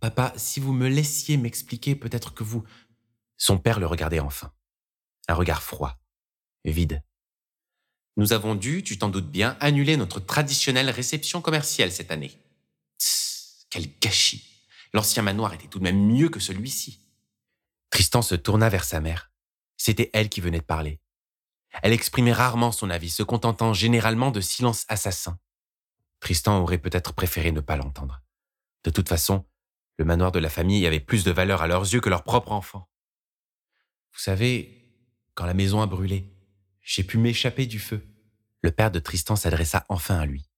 Papa, 0.00 0.32
si 0.36 0.60
vous 0.60 0.72
me 0.72 0.88
laissiez 0.88 1.36
m'expliquer, 1.36 1.94
peut-être 1.96 2.34
que 2.34 2.44
vous... 2.44 2.62
Son 3.36 3.58
père 3.58 3.80
le 3.80 3.86
regardait 3.86 4.20
enfin. 4.20 4.52
Un 5.28 5.34
regard 5.34 5.62
froid, 5.62 5.98
vide. 6.64 7.02
Nous 8.16 8.32
avons 8.32 8.54
dû, 8.54 8.84
tu 8.84 8.98
t'en 8.98 9.08
doutes 9.08 9.30
bien, 9.30 9.56
annuler 9.58 9.96
notre 9.96 10.20
traditionnelle 10.20 10.90
réception 10.90 11.40
commerciale 11.40 11.90
cette 11.90 12.12
année. 12.12 12.30
Tss, 12.98 13.66
quel 13.70 13.88
gâchis 14.00 14.44
L'ancien 14.92 15.22
manoir 15.24 15.52
était 15.54 15.66
tout 15.66 15.80
de 15.80 15.84
même 15.84 16.06
mieux 16.06 16.28
que 16.28 16.38
celui-ci. 16.38 17.03
Tristan 17.94 18.22
se 18.22 18.34
tourna 18.34 18.68
vers 18.70 18.82
sa 18.82 18.98
mère. 18.98 19.30
C'était 19.76 20.10
elle 20.14 20.28
qui 20.28 20.40
venait 20.40 20.58
de 20.58 20.64
parler. 20.64 20.98
Elle 21.80 21.92
exprimait 21.92 22.32
rarement 22.32 22.72
son 22.72 22.90
avis, 22.90 23.08
se 23.08 23.22
contentant 23.22 23.72
généralement 23.72 24.32
de 24.32 24.40
silences 24.40 24.84
assassins. 24.88 25.38
Tristan 26.18 26.58
aurait 26.58 26.78
peut-être 26.78 27.12
préféré 27.12 27.52
ne 27.52 27.60
pas 27.60 27.76
l'entendre. 27.76 28.20
De 28.82 28.90
toute 28.90 29.08
façon, 29.08 29.44
le 29.96 30.04
manoir 30.04 30.32
de 30.32 30.40
la 30.40 30.48
famille 30.48 30.84
avait 30.88 30.98
plus 30.98 31.22
de 31.22 31.30
valeur 31.30 31.62
à 31.62 31.68
leurs 31.68 31.82
yeux 31.82 32.00
que 32.00 32.08
leur 32.08 32.24
propre 32.24 32.50
enfant. 32.50 32.90
Vous 34.12 34.20
savez, 34.20 34.90
quand 35.34 35.46
la 35.46 35.54
maison 35.54 35.80
a 35.80 35.86
brûlé, 35.86 36.36
j'ai 36.82 37.04
pu 37.04 37.16
m'échapper 37.16 37.66
du 37.66 37.78
feu. 37.78 38.04
Le 38.62 38.72
père 38.72 38.90
de 38.90 38.98
Tristan 38.98 39.36
s'adressa 39.36 39.86
enfin 39.88 40.18
à 40.18 40.26
lui. 40.26 40.50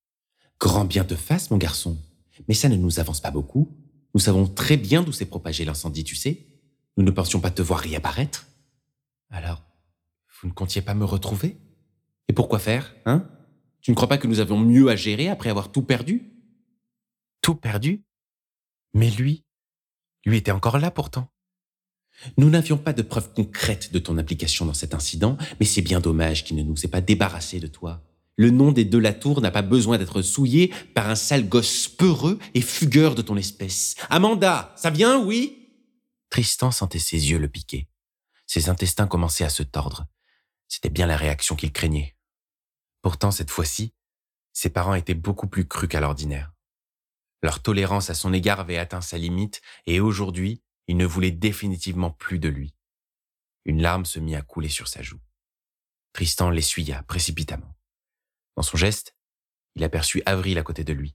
Grand 0.59 0.87
bien 0.87 1.05
te 1.05 1.15
fasse, 1.15 1.51
mon 1.51 1.59
garçon. 1.59 1.99
Mais 2.49 2.55
ça 2.55 2.71
ne 2.71 2.77
nous 2.77 2.99
avance 2.99 3.21
pas 3.21 3.31
beaucoup. 3.31 3.77
Nous 4.15 4.21
savons 4.21 4.49
très 4.49 4.79
bien 4.79 5.03
d'où 5.03 5.13
s'est 5.13 5.27
propagé 5.27 5.67
l'incendie, 5.67 6.03
tu 6.03 6.17
sais. 6.17 6.56
Nous 6.97 7.05
ne 7.05 7.11
pensions 7.11 7.41
pas 7.41 7.51
te 7.51 7.63
voir 7.63 7.81
réapparaître. 7.81 8.47
Alors, 9.31 9.63
vous 10.41 10.49
ne 10.49 10.53
comptiez 10.53 10.83
pas 10.83 10.95
me 10.95 11.05
retrouver? 11.05 11.57
Et 12.29 12.33
pourquoi 12.33 12.59
faire, 12.59 12.95
hein? 13.05 13.29
Tu 13.81 13.91
ne 13.91 13.97
crois 13.97 14.09
pas 14.09 14.19
que 14.19 14.27
nous 14.27 14.41
avions 14.41 14.59
mieux 14.59 14.89
à 14.89 14.97
gérer 14.97 15.29
après 15.29 15.51
avoir 15.51 15.71
tout 15.71 15.83
perdu? 15.83 16.33
Tout 17.41 17.55
perdu? 17.55 18.05
Mais 18.95 19.11
lui, 19.11 19.45
lui 20.25 20.39
était 20.39 20.51
encore 20.51 20.79
là 20.79 20.91
pourtant. 20.91 21.29
Nous 22.39 22.51
n'avions 22.51 22.79
pas 22.79 22.93
de 22.93 23.03
preuves 23.03 23.33
concrètes 23.35 23.93
de 23.93 23.99
ton 23.99 24.17
implication 24.19 24.65
dans 24.65 24.75
cet 24.75 24.95
incident, 24.95 25.37
mais 25.61 25.67
c'est 25.67 25.83
bien 25.83 26.01
dommage 26.01 26.45
qu'il 26.45 26.57
ne 26.57 26.63
nous 26.63 26.85
ait 26.85 26.89
pas 26.89 27.03
débarrassés 27.03 27.61
de 27.61 27.67
toi. 27.67 28.03
Le 28.37 28.51
nom 28.51 28.73
des 28.73 28.85
deux 28.85 28.99
Latour 28.99 29.41
n'a 29.41 29.51
pas 29.51 29.63
besoin 29.63 29.99
d'être 29.99 30.23
souillé 30.23 30.73
par 30.95 31.09
un 31.09 31.15
sale 31.15 31.49
gosse 31.49 31.89
peureux 31.89 32.39
et 32.55 32.61
fugueur 32.61 33.15
de 33.15 33.23
ton 33.23 33.37
espèce. 33.37 33.95
Amanda, 34.11 34.75
ça 34.77 34.91
vient, 34.91 35.23
oui? 35.23 35.66
Tristan 36.31 36.71
sentait 36.71 36.99
ses 36.99 37.31
yeux 37.31 37.39
le 37.39 37.49
piquer. 37.49 37.89
Ses 38.47 38.69
intestins 38.69 39.07
commençaient 39.07 39.45
à 39.45 39.51
se 39.51 39.63
tordre. 39.63 40.07
C'était 40.69 40.91
bien 40.91 41.07
la 41.07 41.17
réaction 41.17 41.57
qu'il 41.57 41.73
craignait. 41.73 42.17
Pourtant, 43.03 43.31
cette 43.31 43.51
fois-ci, 43.51 43.95
ses 44.53 44.71
parents 44.71 44.95
étaient 44.95 45.15
beaucoup 45.15 45.49
plus 45.49 45.67
crus 45.67 45.89
qu'à 45.89 46.01
l'ordinaire. 46.01 46.53
Leur 47.43 47.63
tolérance 47.63 48.11
à 48.11 48.15
son 48.15 48.33
égard 48.33 48.61
avait 48.61 48.79
atteint 48.79 49.01
sa 49.01 49.19
limite 49.19 49.61
et 49.87 50.01
aujourd'hui, 50.01 50.63
ils 50.89 50.97
ne 50.97 51.07
voulaient 51.07 51.31
définitivement 51.31 52.11
plus 52.11 52.39
de 52.39 52.49
lui. 52.49 52.75
Une 53.65 53.83
larme 53.83 54.05
se 54.05 54.19
mit 54.19 54.35
à 54.35 54.43
couler 54.43 54.69
sur 54.69 54.89
sa 54.89 55.03
joue. 55.03 55.21
Tristan 56.13 56.51
l'essuya 56.51 57.03
précipitamment. 57.03 57.77
Dans 58.57 58.63
son 58.63 58.77
geste, 58.77 59.15
il 59.75 59.85
aperçut 59.85 60.23
Avril 60.25 60.59
à 60.59 60.63
côté 60.63 60.83
de 60.83 60.93
lui. 60.93 61.15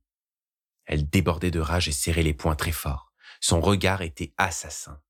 Elle 0.86 1.10
débordait 1.10 1.52
de 1.52 1.60
rage 1.60 1.88
et 1.88 1.92
serrait 1.92 2.24
les 2.24 2.34
poings 2.34 2.56
très 2.56 2.72
fort. 2.72 3.11
Son 3.42 3.60
regard 3.60 4.02
était 4.02 4.34
assassin. 4.38 5.02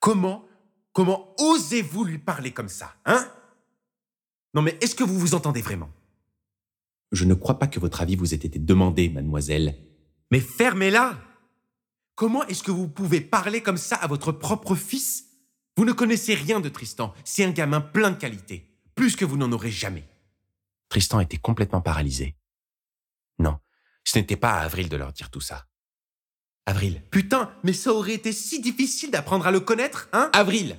Comment, 0.00 0.48
comment 0.92 1.34
osez-vous 1.38 2.04
lui 2.04 2.18
parler 2.18 2.52
comme 2.52 2.68
ça, 2.70 2.94
hein? 3.04 3.30
Non 4.54 4.62
mais 4.62 4.78
est-ce 4.80 4.94
que 4.94 5.04
vous 5.04 5.18
vous 5.18 5.34
entendez 5.34 5.60
vraiment? 5.60 5.90
Je 7.12 7.24
ne 7.24 7.34
crois 7.34 7.58
pas 7.58 7.66
que 7.66 7.80
votre 7.80 8.00
avis 8.00 8.16
vous 8.16 8.32
ait 8.32 8.38
été 8.38 8.58
demandé, 8.58 9.10
mademoiselle. 9.10 9.76
Mais 10.30 10.40
fermez-la 10.40 11.18
Comment 12.14 12.46
est-ce 12.46 12.62
que 12.62 12.70
vous 12.70 12.88
pouvez 12.88 13.20
parler 13.20 13.60
comme 13.60 13.76
ça 13.76 13.96
à 13.96 14.06
votre 14.06 14.30
propre 14.30 14.76
fils? 14.76 15.24
Vous 15.76 15.84
ne 15.84 15.92
connaissez 15.92 16.34
rien 16.34 16.60
de 16.60 16.68
Tristan. 16.68 17.12
C'est 17.24 17.44
un 17.44 17.50
gamin 17.50 17.80
plein 17.80 18.12
de 18.12 18.16
qualités, 18.16 18.72
plus 18.94 19.16
que 19.16 19.24
vous 19.24 19.36
n'en 19.36 19.50
aurez 19.50 19.72
jamais. 19.72 20.08
Tristan 20.88 21.18
était 21.18 21.38
complètement 21.38 21.80
paralysé. 21.80 22.36
Non, 23.40 23.58
ce 24.04 24.18
n'était 24.18 24.36
pas 24.36 24.52
à 24.52 24.60
Avril 24.60 24.88
de 24.88 24.96
leur 24.96 25.12
dire 25.12 25.30
tout 25.30 25.40
ça. 25.40 25.66
Avril. 26.66 27.02
Putain, 27.10 27.54
mais 27.62 27.72
ça 27.72 27.92
aurait 27.92 28.14
été 28.14 28.32
si 28.32 28.60
difficile 28.60 29.10
d'apprendre 29.10 29.46
à 29.46 29.50
le 29.50 29.60
connaître, 29.60 30.08
hein? 30.12 30.30
Avril 30.32 30.78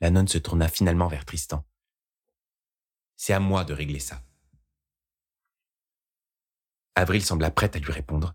La 0.00 0.10
nonne 0.10 0.28
se 0.28 0.38
tourna 0.38 0.68
finalement 0.68 1.08
vers 1.08 1.24
Tristan. 1.24 1.64
C'est 3.16 3.32
à 3.32 3.40
moi 3.40 3.64
de 3.64 3.72
régler 3.72 4.00
ça. 4.00 4.22
Avril 6.96 7.24
sembla 7.24 7.50
prête 7.50 7.76
à 7.76 7.78
lui 7.78 7.92
répondre. 7.92 8.34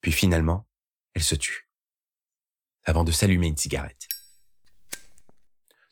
Puis 0.00 0.12
finalement, 0.12 0.68
elle 1.14 1.22
se 1.22 1.36
tut, 1.36 1.70
avant 2.84 3.04
de 3.04 3.12
s'allumer 3.12 3.46
une 3.46 3.56
cigarette. 3.56 4.08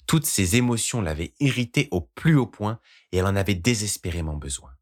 Toutes 0.07 0.27
ses 0.27 0.57
émotions 0.57 1.01
l'avaient 1.01 1.35
irritée 1.41 1.89
au 1.91 2.01
plus 2.01 2.37
haut 2.37 2.47
point 2.47 2.81
et 3.11 3.19
elle 3.19 3.27
en 3.27 3.37
avait 3.37 3.55
désespérément 3.57 4.37
besoin. 4.37 4.77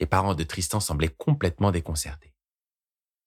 Les 0.00 0.06
parents 0.06 0.34
de 0.34 0.44
Tristan 0.44 0.80
semblaient 0.80 1.14
complètement 1.14 1.70
déconcertés. 1.70 2.34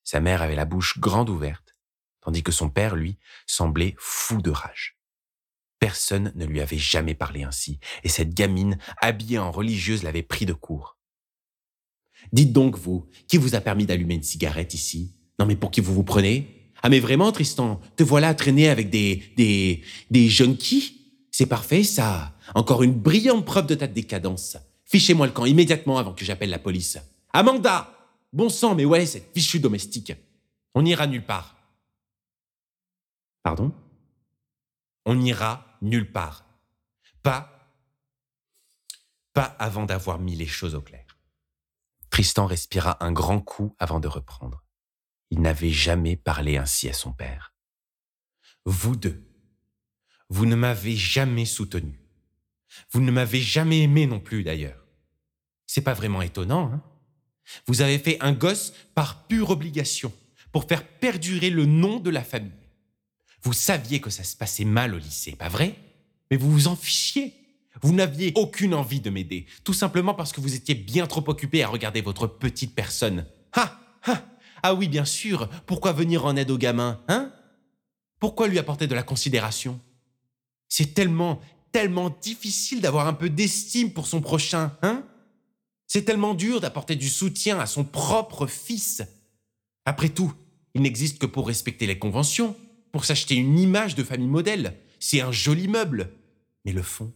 Sa 0.04 0.20
mère 0.20 0.42
avait 0.42 0.56
la 0.56 0.66
bouche 0.66 1.00
grande 1.00 1.30
ouverte, 1.30 1.76
tandis 2.22 2.44
que 2.44 2.52
son 2.52 2.70
père, 2.70 2.96
lui, 2.96 3.18
semblait 3.46 3.96
fou 3.98 4.42
de 4.42 4.52
rage. 4.52 4.98
Personne 5.80 6.32
ne 6.36 6.46
lui 6.46 6.62
avait 6.62 6.78
jamais 6.78 7.16
parlé 7.16 7.44
ainsi, 7.44 7.80
et 8.04 8.10
cette 8.10 8.34
gamine, 8.34 8.78
habillée 9.02 9.40
en 9.40 9.52
religieuse, 9.52 10.04
l'avait 10.04 10.22
pris 10.22 10.46
de 10.46 10.54
court. 10.54 10.98
Dites 12.32 12.54
donc, 12.54 12.78
vous, 12.78 13.08
qui 13.28 13.38
vous 13.38 13.56
a 13.56 13.62
permis 13.62 13.86
d'allumer 13.86 14.16
une 14.16 14.24
cigarette 14.24 14.74
ici? 14.74 15.16
Non 15.40 15.46
mais 15.46 15.56
pour 15.56 15.72
qui 15.72 15.82
vous 15.82 15.94
vous 15.94 16.04
prenez? 16.04 16.72
Ah 16.84 16.90
mais 16.90 17.00
vraiment, 17.00 17.32
Tristan, 17.32 17.80
te 17.96 18.04
voilà 18.04 18.34
traîner 18.34 18.70
avec 18.70 18.90
des... 18.90 19.24
des... 19.38 19.84
des 20.10 20.30
junkies 20.30 21.28
C'est 21.32 21.48
parfait, 21.48 21.84
ça 21.84 22.36
Encore 22.54 22.84
une 22.84 22.94
brillante 22.94 23.46
preuve 23.46 23.68
de 23.68 23.76
ta 23.76 23.88
décadence. 23.88 24.58
Fichez-moi 24.86 25.28
le 25.28 25.34
camp 25.34 25.46
immédiatement 25.46 25.98
avant 25.98 26.14
que 26.14 26.26
j'appelle 26.26 26.50
la 26.50 26.60
police. 26.60 27.00
Amanda 27.34 28.01
Bon 28.34 28.50
sang, 28.50 28.76
mais 28.76 28.86
ouais, 28.86 29.06
cette 29.06 29.34
fichue 29.34 29.60
domestique. 29.60 30.14
On 30.74 30.84
n'ira 30.84 31.08
nulle 31.08 31.26
part. 31.26 31.58
Pardon? 33.44 33.74
On 35.06 35.16
n'ira 35.16 35.78
nulle 35.82 36.12
part. 36.12 36.46
Pas. 37.24 37.70
Pas 39.34 39.56
avant 39.60 39.86
d'avoir 39.86 40.20
mis 40.20 40.36
les 40.36 40.48
choses 40.48 40.76
au 40.76 40.82
clair. 40.82 41.18
Tristan 42.10 42.46
respira 42.46 43.04
un 43.04 43.12
grand 43.12 43.42
coup 43.42 43.76
avant 43.80 44.00
de 44.00 44.08
reprendre. 44.08 44.64
Il 45.30 45.42
n'avait 45.42 45.72
jamais 45.72 46.16
parlé 46.16 46.58
ainsi 46.58 46.90
à 46.90 46.94
son 46.94 47.14
père. 47.14 47.54
Vous 48.66 48.96
deux, 48.96 49.26
vous 50.30 50.46
ne 50.46 50.56
m'avez 50.56 50.96
jamais 50.96 51.46
soutenu. 51.46 52.00
Vous 52.92 53.02
ne 53.02 53.12
m'avez 53.12 53.42
jamais 53.42 53.82
aimé 53.82 54.08
non 54.08 54.20
plus 54.20 54.44
d'ailleurs. 54.44 54.86
C'est 55.68 55.82
pas 55.82 55.94
vraiment 55.94 56.22
étonnant, 56.22 56.72
hein? 56.72 56.84
Vous 57.68 57.82
avez 57.82 58.00
fait 58.00 58.18
un 58.22 58.32
gosse 58.32 58.74
par 58.96 59.28
pure 59.28 59.50
obligation, 59.50 60.12
pour 60.52 60.68
faire 60.68 60.86
perdurer 60.86 61.50
le 61.50 61.66
nom 61.66 62.00
de 62.00 62.10
la 62.10 62.24
famille. 62.24 62.52
Vous 63.44 63.54
saviez 63.54 64.00
que 64.00 64.10
ça 64.10 64.24
se 64.24 64.36
passait 64.36 64.66
mal 64.66 64.94
au 64.94 64.98
lycée, 64.98 65.36
pas 65.36 65.50
vrai? 65.50 65.76
Mais 66.30 66.38
vous 66.38 66.52
vous 66.52 66.68
en 66.68 66.76
fichiez. 66.76 67.34
Vous 67.82 67.94
n'aviez 67.94 68.34
aucune 68.36 68.74
envie 68.74 69.00
de 69.00 69.10
m'aider, 69.10 69.46
tout 69.64 69.74
simplement 69.74 70.14
parce 70.14 70.34
que 70.34 70.42
vous 70.42 70.56
étiez 70.56 70.76
bien 70.76 71.08
trop 71.08 71.24
occupé 71.28 71.64
à 71.64 71.68
regarder 71.68 72.02
votre 72.02 72.28
petite 72.28 72.76
personne. 72.76 73.26
Ah, 73.54 73.80
ah, 74.06 74.24
ah 74.62 74.74
oui, 74.76 74.88
bien 74.88 75.06
sûr, 75.06 75.50
pourquoi 75.66 75.94
venir 75.94 76.26
en 76.26 76.36
aide 76.36 76.52
au 76.52 76.58
gamin, 76.58 77.02
hein? 77.08 77.32
Pourquoi 78.20 78.48
lui 78.48 78.60
apporter 78.60 78.88
de 78.88 78.94
la 78.94 79.04
considération? 79.04 79.80
C'est 80.68 80.94
tellement, 80.94 81.42
tellement 81.72 82.16
difficile 82.22 82.82
d'avoir 82.82 83.08
un 83.08 83.14
peu 83.14 83.30
d'estime 83.30 83.94
pour 83.94 84.06
son 84.06 84.22
prochain, 84.22 84.78
hein? 84.84 85.04
C'est 85.94 86.04
tellement 86.04 86.36
dur 86.36 86.62
d'apporter 86.62 86.96
du 86.96 87.10
soutien 87.10 87.60
à 87.60 87.66
son 87.66 87.84
propre 87.84 88.48
fils. 88.48 89.02
Après 89.84 90.08
tout, 90.08 90.34
il 90.74 90.84
n'existe 90.84 91.20
que 91.20 91.26
pour 91.26 91.48
respecter 91.48 91.86
les 91.86 92.00
conventions, 92.00 92.56
pour 92.94 93.04
s'acheter 93.04 93.36
une 93.36 93.60
image 93.60 93.96
de 93.96 94.06
famille 94.06 94.30
modèle. 94.30 94.80
C'est 95.02 95.20
un 95.20 95.34
joli 95.34 95.68
meuble. 95.68 96.14
Mais 96.64 96.72
le 96.72 96.82
fond, 96.82 97.14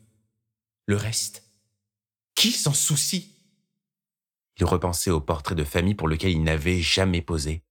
le 0.87 0.97
reste, 0.97 1.49
qui 2.35 2.51
s'en 2.51 2.73
soucie? 2.73 3.39
Il 4.59 4.65
repensait 4.65 5.09
au 5.09 5.21
portrait 5.21 5.55
de 5.55 5.63
famille 5.63 5.95
pour 5.95 6.09
lequel 6.09 6.31
il 6.31 6.43
n'avait 6.43 6.81
jamais 6.81 7.21
posé. 7.21 7.63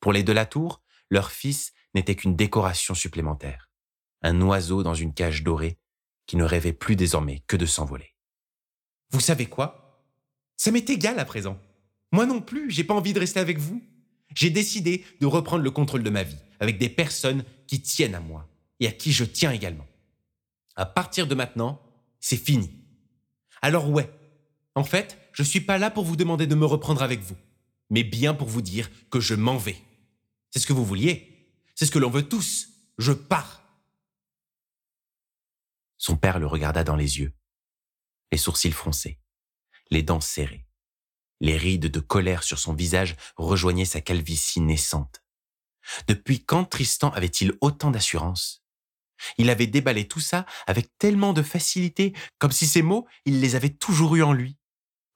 Pour 0.00 0.12
les 0.12 0.22
de 0.22 0.32
la 0.32 0.44
tour, 0.44 0.82
leur 1.08 1.30
fils 1.30 1.72
n'était 1.94 2.14
qu'une 2.14 2.36
décoration 2.36 2.92
supplémentaire, 2.92 3.70
un 4.20 4.38
oiseau 4.42 4.82
dans 4.82 4.92
une 4.92 5.14
cage 5.14 5.42
dorée 5.42 5.78
qui 6.26 6.36
ne 6.36 6.44
rêvait 6.44 6.74
plus 6.74 6.94
désormais 6.94 7.42
que 7.46 7.56
de 7.56 7.64
s'envoler. 7.64 8.14
Vous 9.08 9.20
savez 9.20 9.46
quoi? 9.46 9.85
Ça 10.56 10.70
m'est 10.70 10.88
égal 10.88 11.18
à 11.18 11.24
présent. 11.24 11.58
Moi 12.12 12.26
non 12.26 12.40
plus, 12.40 12.70
j'ai 12.70 12.84
pas 12.84 12.94
envie 12.94 13.12
de 13.12 13.20
rester 13.20 13.40
avec 13.40 13.58
vous. 13.58 13.82
J'ai 14.34 14.50
décidé 14.50 15.04
de 15.20 15.26
reprendre 15.26 15.62
le 15.62 15.70
contrôle 15.70 16.02
de 16.02 16.10
ma 16.10 16.22
vie 16.22 16.38
avec 16.60 16.78
des 16.78 16.88
personnes 16.88 17.44
qui 17.66 17.80
tiennent 17.80 18.14
à 18.14 18.20
moi 18.20 18.48
et 18.80 18.86
à 18.86 18.92
qui 18.92 19.12
je 19.12 19.24
tiens 19.24 19.52
également. 19.52 19.86
À 20.74 20.86
partir 20.86 21.26
de 21.26 21.34
maintenant, 21.34 21.80
c'est 22.20 22.36
fini. 22.36 22.70
Alors 23.62 23.90
ouais, 23.90 24.10
en 24.74 24.84
fait, 24.84 25.18
je 25.32 25.42
suis 25.42 25.60
pas 25.60 25.78
là 25.78 25.90
pour 25.90 26.04
vous 26.04 26.16
demander 26.16 26.46
de 26.46 26.54
me 26.54 26.66
reprendre 26.66 27.02
avec 27.02 27.20
vous, 27.20 27.36
mais 27.90 28.04
bien 28.04 28.34
pour 28.34 28.48
vous 28.48 28.62
dire 28.62 28.90
que 29.10 29.20
je 29.20 29.34
m'en 29.34 29.56
vais. 29.56 29.76
C'est 30.50 30.58
ce 30.60 30.66
que 30.66 30.72
vous 30.72 30.84
vouliez. 30.84 31.32
C'est 31.74 31.86
ce 31.86 31.90
que 31.90 31.98
l'on 31.98 32.10
veut 32.10 32.28
tous. 32.28 32.68
Je 32.98 33.12
pars. 33.12 33.62
Son 35.98 36.16
père 36.16 36.38
le 36.38 36.46
regarda 36.46 36.84
dans 36.84 36.96
les 36.96 37.18
yeux, 37.18 37.32
les 38.32 38.38
sourcils 38.38 38.72
froncés, 38.72 39.18
les 39.90 40.02
dents 40.02 40.20
serrées. 40.20 40.66
Les 41.40 41.56
rides 41.56 41.86
de 41.86 42.00
colère 42.00 42.42
sur 42.42 42.58
son 42.58 42.72
visage 42.72 43.16
rejoignaient 43.36 43.84
sa 43.84 44.00
calvitie 44.00 44.60
naissante. 44.60 45.22
Depuis 46.08 46.44
quand 46.44 46.64
Tristan 46.64 47.10
avait-il 47.10 47.52
autant 47.60 47.90
d'assurance? 47.90 48.64
Il 49.38 49.50
avait 49.50 49.66
déballé 49.66 50.08
tout 50.08 50.20
ça 50.20 50.46
avec 50.66 50.96
tellement 50.98 51.32
de 51.32 51.42
facilité, 51.42 52.14
comme 52.38 52.52
si 52.52 52.66
ces 52.66 52.82
mots, 52.82 53.06
il 53.24 53.40
les 53.40 53.54
avait 53.54 53.70
toujours 53.70 54.16
eus 54.16 54.22
en 54.22 54.32
lui. 54.32 54.56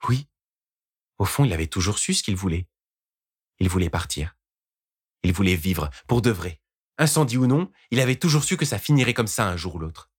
Oui, 0.08 0.26
au 1.20 1.26
fond, 1.26 1.44
il 1.44 1.52
avait 1.52 1.66
toujours 1.66 1.98
su 1.98 2.14
ce 2.14 2.22
qu'il 2.22 2.34
voulait. 2.34 2.66
Il 3.58 3.68
voulait 3.68 3.90
partir. 3.90 4.38
Il 5.22 5.34
voulait 5.34 5.54
vivre, 5.54 5.90
pour 6.08 6.22
de 6.22 6.30
vrai. 6.30 6.62
Incendie 6.96 7.36
ou 7.36 7.46
non, 7.46 7.70
il 7.90 8.00
avait 8.00 8.16
toujours 8.16 8.42
su 8.42 8.56
que 8.56 8.64
ça 8.64 8.78
finirait 8.78 9.12
comme 9.12 9.26
ça 9.26 9.46
un 9.46 9.54
jour 9.58 9.74
ou 9.74 9.78
l'autre. 9.80 10.10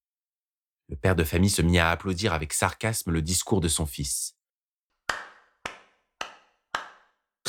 Le 0.89 0.96
père 0.96 1.15
de 1.15 1.24
famille 1.24 1.50
se 1.50 1.63
mit 1.63 1.79
à 1.79 1.89
applaudir 1.89 2.34
avec 2.34 2.53
sarcasme 2.53 3.10
le 3.10 3.24
discours 3.24 3.62
de 3.62 3.67
son 3.67 3.88
fils. 3.88 4.36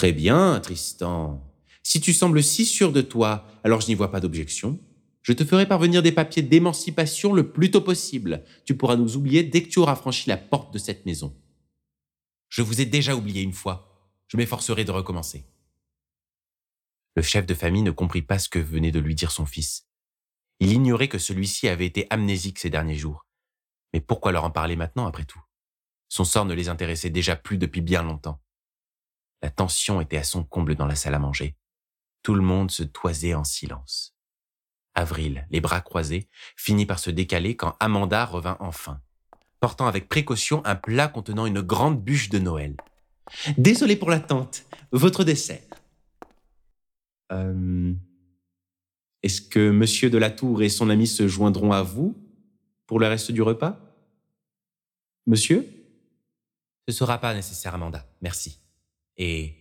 Très 0.02 0.12
bien, 0.12 0.58
Tristan. 0.58 1.48
Si 1.84 2.00
tu 2.00 2.12
sembles 2.12 2.42
si 2.42 2.66
sûr 2.66 2.90
de 2.90 3.02
toi, 3.02 3.46
alors 3.62 3.80
je 3.80 3.86
n'y 3.86 3.94
vois 3.94 4.10
pas 4.10 4.18
d'objection. 4.18 4.80
Je 5.22 5.32
te 5.32 5.44
ferai 5.44 5.64
parvenir 5.64 6.02
des 6.02 6.10
papiers 6.10 6.42
d'émancipation 6.42 7.32
le 7.32 7.52
plus 7.52 7.70
tôt 7.70 7.82
possible. 7.82 8.42
Tu 8.64 8.76
pourras 8.76 8.96
nous 8.96 9.16
oublier 9.16 9.44
dès 9.44 9.62
que 9.62 9.68
tu 9.68 9.78
auras 9.78 9.94
franchi 9.94 10.28
la 10.28 10.36
porte 10.36 10.74
de 10.74 10.78
cette 10.80 11.06
maison. 11.06 11.40
Je 12.48 12.62
vous 12.62 12.80
ai 12.80 12.84
déjà 12.84 13.14
oublié 13.14 13.42
une 13.42 13.52
fois. 13.52 14.10
Je 14.26 14.36
m'efforcerai 14.36 14.84
de 14.84 14.90
recommencer. 14.90 15.44
Le 17.14 17.22
chef 17.22 17.46
de 17.46 17.54
famille 17.54 17.82
ne 17.82 17.92
comprit 17.92 18.22
pas 18.22 18.40
ce 18.40 18.48
que 18.48 18.58
venait 18.58 18.90
de 18.90 18.98
lui 18.98 19.14
dire 19.14 19.30
son 19.30 19.46
fils. 19.46 19.86
Il 20.58 20.72
ignorait 20.72 21.06
que 21.06 21.18
celui-ci 21.18 21.68
avait 21.68 21.86
été 21.86 22.08
amnésique 22.10 22.58
ces 22.58 22.70
derniers 22.70 22.96
jours. 22.96 23.24
Mais 23.92 24.00
pourquoi 24.00 24.32
leur 24.32 24.42
en 24.42 24.50
parler 24.50 24.74
maintenant 24.74 25.06
après 25.06 25.26
tout? 25.26 25.42
Son 26.08 26.24
sort 26.24 26.44
ne 26.44 26.54
les 26.54 26.68
intéressait 26.68 27.08
déjà 27.08 27.36
plus 27.36 27.56
depuis 27.56 27.82
bien 27.82 28.02
longtemps. 28.02 28.40
La 29.42 29.50
tension 29.50 30.00
était 30.00 30.16
à 30.16 30.24
son 30.24 30.44
comble 30.44 30.76
dans 30.76 30.86
la 30.86 30.94
salle 30.94 31.14
à 31.14 31.18
manger. 31.18 31.56
Tout 32.22 32.34
le 32.34 32.42
monde 32.42 32.70
se 32.70 32.84
toisait 32.84 33.34
en 33.34 33.44
silence. 33.44 34.16
Avril, 34.94 35.46
les 35.50 35.60
bras 35.60 35.80
croisés, 35.80 36.28
finit 36.56 36.86
par 36.86 36.98
se 36.98 37.10
décaler 37.10 37.56
quand 37.56 37.74
Amanda 37.80 38.24
revint 38.24 38.56
enfin, 38.60 39.00
portant 39.58 39.86
avec 39.86 40.08
précaution 40.08 40.64
un 40.64 40.76
plat 40.76 41.08
contenant 41.08 41.46
une 41.46 41.60
grande 41.60 42.02
bûche 42.02 42.28
de 42.28 42.38
Noël. 42.38 42.76
Désolé 43.58 43.96
pour 43.96 44.10
l'attente. 44.10 44.64
Votre 44.92 45.24
dessert. 45.24 45.62
Euh, 47.32 47.94
Est-ce 49.22 49.40
que 49.40 49.70
Monsieur 49.70 50.10
de 50.10 50.18
la 50.18 50.30
Tour 50.30 50.62
et 50.62 50.68
son 50.68 50.90
ami 50.90 51.06
se 51.06 51.26
joindront 51.26 51.72
à 51.72 51.82
vous 51.82 52.16
pour 52.86 53.00
le 53.00 53.08
reste 53.08 53.32
du 53.32 53.42
repas? 53.42 53.80
Monsieur? 55.26 55.66
Ce 56.88 56.94
sera 56.94 57.18
pas 57.18 57.32
nécessaire, 57.34 57.74
Amanda. 57.74 58.06
Merci. 58.20 58.61
Et 59.24 59.54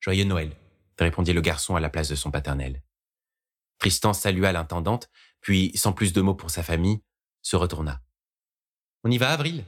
joyeux 0.00 0.24
Noël 0.24 0.54
répondit 0.98 1.32
le 1.32 1.40
garçon 1.40 1.76
à 1.76 1.80
la 1.80 1.88
place 1.88 2.10
de 2.10 2.14
son 2.14 2.30
paternel. 2.30 2.82
Tristan 3.78 4.12
salua 4.12 4.52
l'intendante, 4.52 5.08
puis, 5.40 5.72
sans 5.74 5.94
plus 5.94 6.12
de 6.12 6.20
mots 6.20 6.34
pour 6.34 6.50
sa 6.50 6.62
famille, 6.62 7.00
se 7.40 7.56
retourna. 7.56 8.02
On 9.02 9.10
y 9.10 9.16
va, 9.16 9.30
Avril 9.30 9.64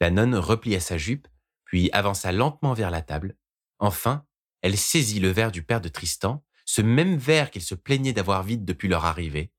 La 0.00 0.10
nonne 0.10 0.36
replia 0.36 0.78
sa 0.78 0.98
jupe, 0.98 1.26
puis 1.64 1.90
avança 1.92 2.30
lentement 2.30 2.74
vers 2.74 2.92
la 2.92 3.02
table. 3.02 3.36
Enfin, 3.80 4.24
elle 4.62 4.78
saisit 4.78 5.18
le 5.18 5.30
verre 5.30 5.50
du 5.50 5.64
père 5.64 5.80
de 5.80 5.88
Tristan, 5.88 6.44
ce 6.66 6.82
même 6.82 7.16
verre 7.16 7.50
qu'il 7.50 7.62
se 7.62 7.74
plaignait 7.74 8.12
d'avoir 8.12 8.44
vide 8.44 8.64
depuis 8.64 8.86
leur 8.86 9.04
arrivée. 9.04 9.50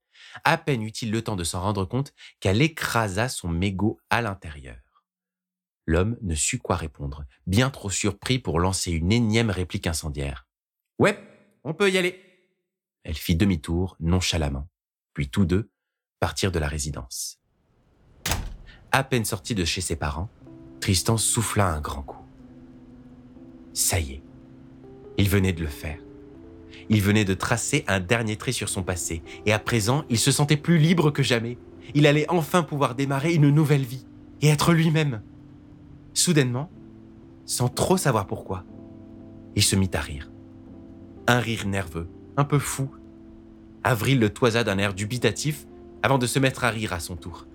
À 0.45 0.57
peine 0.57 0.83
eut-il 0.83 1.11
le 1.11 1.21
temps 1.21 1.35
de 1.35 1.43
s'en 1.43 1.59
rendre 1.59 1.83
compte 1.83 2.13
qu'elle 2.39 2.61
écrasa 2.61 3.27
son 3.27 3.49
mégot 3.49 3.99
à 4.09 4.21
l'intérieur. 4.21 4.77
L'homme 5.85 6.17
ne 6.21 6.35
sut 6.35 6.59
quoi 6.59 6.75
répondre, 6.75 7.25
bien 7.47 7.69
trop 7.69 7.89
surpris 7.89 8.39
pour 8.39 8.59
lancer 8.59 8.91
une 8.91 9.11
énième 9.11 9.49
réplique 9.49 9.87
incendiaire. 9.87 10.47
Ouais, 10.99 11.17
on 11.63 11.73
peut 11.73 11.89
y 11.89 11.97
aller. 11.97 12.19
Elle 13.03 13.15
fit 13.15 13.35
demi-tour 13.35 13.95
nonchalamment, 13.99 14.69
puis 15.13 15.29
tous 15.29 15.45
deux 15.45 15.71
partirent 16.19 16.51
de 16.51 16.59
la 16.59 16.67
résidence. 16.67 17.39
À 18.91 19.03
peine 19.03 19.25
sorti 19.25 19.55
de 19.55 19.65
chez 19.65 19.81
ses 19.81 19.95
parents, 19.95 20.29
Tristan 20.79 21.17
souffla 21.17 21.67
un 21.67 21.81
grand 21.81 22.03
coup. 22.03 22.23
Ça 23.73 23.99
y 23.99 24.13
est, 24.13 24.23
il 25.17 25.29
venait 25.29 25.53
de 25.53 25.61
le 25.61 25.67
faire. 25.67 25.99
Il 26.89 27.01
venait 27.01 27.25
de 27.25 27.33
tracer 27.33 27.83
un 27.87 27.99
dernier 27.99 28.35
trait 28.35 28.51
sur 28.51 28.69
son 28.69 28.83
passé, 28.83 29.23
et 29.45 29.53
à 29.53 29.59
présent, 29.59 30.05
il 30.09 30.19
se 30.19 30.31
sentait 30.31 30.57
plus 30.57 30.77
libre 30.77 31.09
que 31.11 31.23
jamais. 31.23 31.57
Il 31.95 32.05
allait 32.05 32.29
enfin 32.29 32.63
pouvoir 32.63 32.95
démarrer 32.95 33.33
une 33.33 33.49
nouvelle 33.49 33.83
vie, 33.83 34.05
et 34.41 34.49
être 34.49 34.73
lui-même. 34.73 35.21
Soudainement, 36.13 36.69
sans 37.45 37.69
trop 37.69 37.97
savoir 37.97 38.27
pourquoi, 38.27 38.65
il 39.55 39.63
se 39.63 39.75
mit 39.75 39.89
à 39.93 39.99
rire 39.99 40.31
un 41.27 41.39
rire 41.39 41.65
nerveux, 41.65 42.09
un 42.37 42.43
peu 42.43 42.59
fou. 42.59 42.89
Avril 43.83 44.19
le 44.19 44.29
toisa 44.29 44.63
d'un 44.63 44.77
air 44.77 44.93
dubitatif 44.93 45.65
avant 46.03 46.17
de 46.17 46.25
se 46.25 46.39
mettre 46.39 46.63
à 46.63 46.69
rire 46.69 46.93
à 46.93 46.99
son 46.99 47.15
tour. 47.15 47.47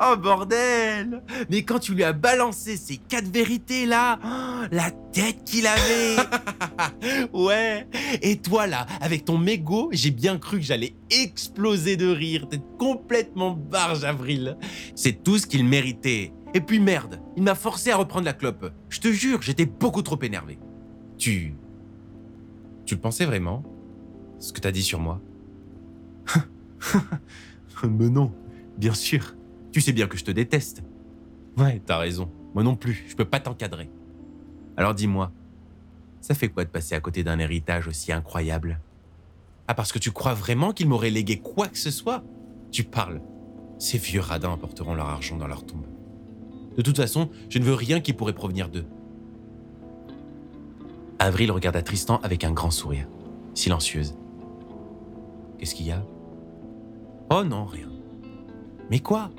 Oh 0.00 0.16
bordel 0.16 1.22
Mais 1.50 1.62
quand 1.62 1.78
tu 1.78 1.94
lui 1.94 2.04
as 2.04 2.12
balancé 2.12 2.76
ces 2.76 2.96
quatre 2.96 3.32
vérités 3.32 3.86
là, 3.86 4.18
la 4.70 4.90
tête 5.12 5.44
qu'il 5.44 5.66
avait 5.66 6.16
Ouais 7.32 7.86
Et 8.20 8.38
toi 8.38 8.66
là, 8.66 8.86
avec 9.00 9.24
ton 9.24 9.38
mégot, 9.38 9.88
j'ai 9.92 10.10
bien 10.10 10.38
cru 10.38 10.58
que 10.58 10.64
j'allais 10.64 10.94
exploser 11.10 11.96
de 11.96 12.08
rire. 12.08 12.46
T'es 12.48 12.60
complètement 12.78 13.50
barge, 13.50 14.04
Avril. 14.04 14.56
C'est 14.94 15.22
tout 15.22 15.38
ce 15.38 15.46
qu'il 15.46 15.64
méritait. 15.64 16.32
Et 16.54 16.60
puis 16.60 16.80
merde, 16.80 17.20
il 17.36 17.42
m'a 17.42 17.54
forcé 17.54 17.90
à 17.90 17.96
reprendre 17.96 18.26
la 18.26 18.34
clope. 18.34 18.72
Je 18.88 19.00
te 19.00 19.08
jure, 19.08 19.42
j'étais 19.42 19.66
beaucoup 19.66 20.02
trop 20.02 20.20
énervé. 20.22 20.58
Tu... 21.18 21.54
Tu 22.84 22.94
le 22.94 23.00
pensais 23.00 23.24
vraiment 23.24 23.62
Ce 24.38 24.52
que 24.52 24.60
t'as 24.60 24.72
dit 24.72 24.82
sur 24.82 24.98
moi? 24.98 25.20
Mais 27.84 28.08
non, 28.08 28.32
bien 28.78 28.94
sûr. 28.94 29.34
Tu 29.72 29.80
sais 29.80 29.92
bien 29.92 30.06
que 30.06 30.16
je 30.16 30.24
te 30.24 30.30
déteste. 30.30 30.82
Ouais, 31.56 31.82
t'as 31.84 31.98
raison. 31.98 32.30
Moi 32.54 32.62
non 32.62 32.76
plus, 32.76 33.04
je 33.08 33.16
peux 33.16 33.24
pas 33.24 33.40
t'encadrer. 33.40 33.90
Alors 34.76 34.94
dis-moi, 34.94 35.32
ça 36.20 36.34
fait 36.34 36.48
quoi 36.48 36.64
de 36.64 36.70
passer 36.70 36.94
à 36.94 37.00
côté 37.00 37.24
d'un 37.24 37.38
héritage 37.38 37.88
aussi 37.88 38.12
incroyable? 38.12 38.80
Ah, 39.68 39.74
parce 39.74 39.92
que 39.92 39.98
tu 39.98 40.10
crois 40.10 40.34
vraiment 40.34 40.72
qu'il 40.72 40.88
m'aurait 40.88 41.10
légué 41.10 41.38
quoi 41.38 41.68
que 41.68 41.78
ce 41.78 41.90
soit? 41.90 42.24
Tu 42.70 42.84
parles. 42.84 43.20
Ces 43.78 43.98
vieux 43.98 44.20
radins 44.20 44.52
apporteront 44.52 44.94
leur 44.94 45.08
argent 45.08 45.36
dans 45.36 45.46
leur 45.46 45.64
tombe. 45.66 45.86
De 46.76 46.82
toute 46.82 46.96
façon, 46.96 47.30
je 47.48 47.58
ne 47.58 47.64
veux 47.64 47.74
rien 47.74 48.00
qui 48.00 48.12
pourrait 48.12 48.32
provenir 48.32 48.68
d'eux. 48.68 48.86
Avril 51.18 51.52
regarda 51.52 51.82
Tristan 51.82 52.18
avec 52.22 52.44
un 52.44 52.52
grand 52.52 52.70
sourire, 52.70 53.06
silencieuse. 53.54 54.14
Qu'est-ce 55.58 55.74
qu'il 55.74 55.86
y 55.86 55.92
a? 55.92 56.04
Oh 57.34 57.44
non, 57.44 57.64
rien. 57.64 57.88
Mais 58.90 58.98
quoi? 58.98 59.30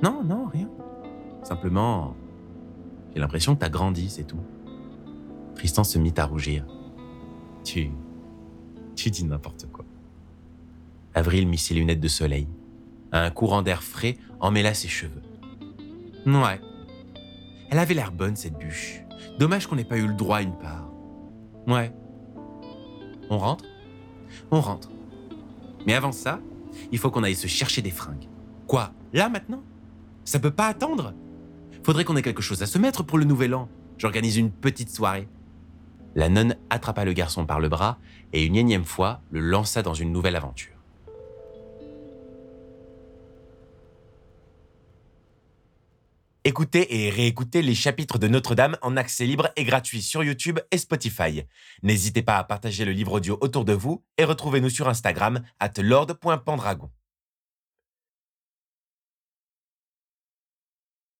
Non, 0.00 0.22
non, 0.22 0.46
rien. 0.46 0.70
Simplement, 1.42 2.14
j'ai 3.12 3.18
l'impression 3.18 3.56
que 3.56 3.60
t'as 3.60 3.68
grandi, 3.68 4.08
c'est 4.08 4.22
tout. 4.22 4.38
Tristan 5.56 5.82
se 5.82 5.98
mit 5.98 6.14
à 6.18 6.24
rougir. 6.24 6.64
Tu. 7.64 7.90
Tu 8.94 9.10
dis 9.10 9.24
n'importe 9.24 9.66
quoi. 9.72 9.84
Avril 11.12 11.48
mit 11.48 11.58
ses 11.58 11.74
lunettes 11.74 11.98
de 11.98 12.06
soleil. 12.06 12.46
Un 13.10 13.30
courant 13.30 13.62
d'air 13.62 13.82
frais 13.82 14.16
emmêla 14.38 14.72
ses 14.72 14.86
cheveux. 14.86 15.22
Ouais. 16.26 16.60
Elle 17.70 17.78
avait 17.80 17.94
l'air 17.94 18.12
bonne, 18.12 18.36
cette 18.36 18.56
bûche. 18.56 19.02
Dommage 19.36 19.66
qu'on 19.66 19.74
n'ait 19.74 19.84
pas 19.84 19.98
eu 19.98 20.06
le 20.06 20.14
droit 20.14 20.42
une 20.42 20.56
part. 20.56 20.88
Ouais. 21.66 21.92
On 23.30 23.38
rentre? 23.38 23.64
On 24.52 24.60
rentre. 24.60 24.90
Mais 25.86 25.94
avant 25.94 26.12
ça, 26.12 26.38
il 26.92 26.98
faut 26.98 27.10
qu'on 27.10 27.22
aille 27.22 27.34
se 27.34 27.46
chercher 27.46 27.82
des 27.82 27.90
fringues. 27.90 28.28
Quoi 28.66 28.92
Là 29.12 29.28
maintenant? 29.28 29.62
Ça 30.24 30.38
peut 30.38 30.50
pas 30.50 30.66
attendre? 30.66 31.14
Faudrait 31.82 32.04
qu'on 32.04 32.16
ait 32.16 32.22
quelque 32.22 32.42
chose 32.42 32.62
à 32.62 32.66
se 32.66 32.78
mettre 32.78 33.02
pour 33.02 33.18
le 33.18 33.24
nouvel 33.24 33.54
an. 33.54 33.68
J'organise 33.98 34.36
une 34.36 34.50
petite 34.50 34.90
soirée. 34.90 35.28
La 36.14 36.28
nonne 36.28 36.56
attrapa 36.70 37.04
le 37.04 37.12
garçon 37.12 37.46
par 37.46 37.60
le 37.60 37.68
bras 37.68 37.98
et 38.32 38.44
une 38.44 38.56
énième 38.56 38.84
fois 38.84 39.22
le 39.30 39.40
lança 39.40 39.82
dans 39.82 39.94
une 39.94 40.12
nouvelle 40.12 40.36
aventure. 40.36 40.79
Écoutez 46.42 47.04
et 47.04 47.10
réécoutez 47.10 47.60
les 47.60 47.74
chapitres 47.74 48.18
de 48.18 48.26
Notre-Dame 48.26 48.78
en 48.80 48.96
accès 48.96 49.26
libre 49.26 49.50
et 49.56 49.64
gratuit 49.64 50.00
sur 50.00 50.24
YouTube 50.24 50.58
et 50.70 50.78
Spotify. 50.78 51.42
N'hésitez 51.82 52.22
pas 52.22 52.38
à 52.38 52.44
partager 52.44 52.86
le 52.86 52.92
livre 52.92 53.12
audio 53.12 53.36
autour 53.42 53.66
de 53.66 53.74
vous 53.74 54.02
et 54.16 54.24
retrouvez-nous 54.24 54.70
sur 54.70 54.88
Instagram 54.88 55.42
at 55.58 55.72
lord.pendragon. 55.76 56.90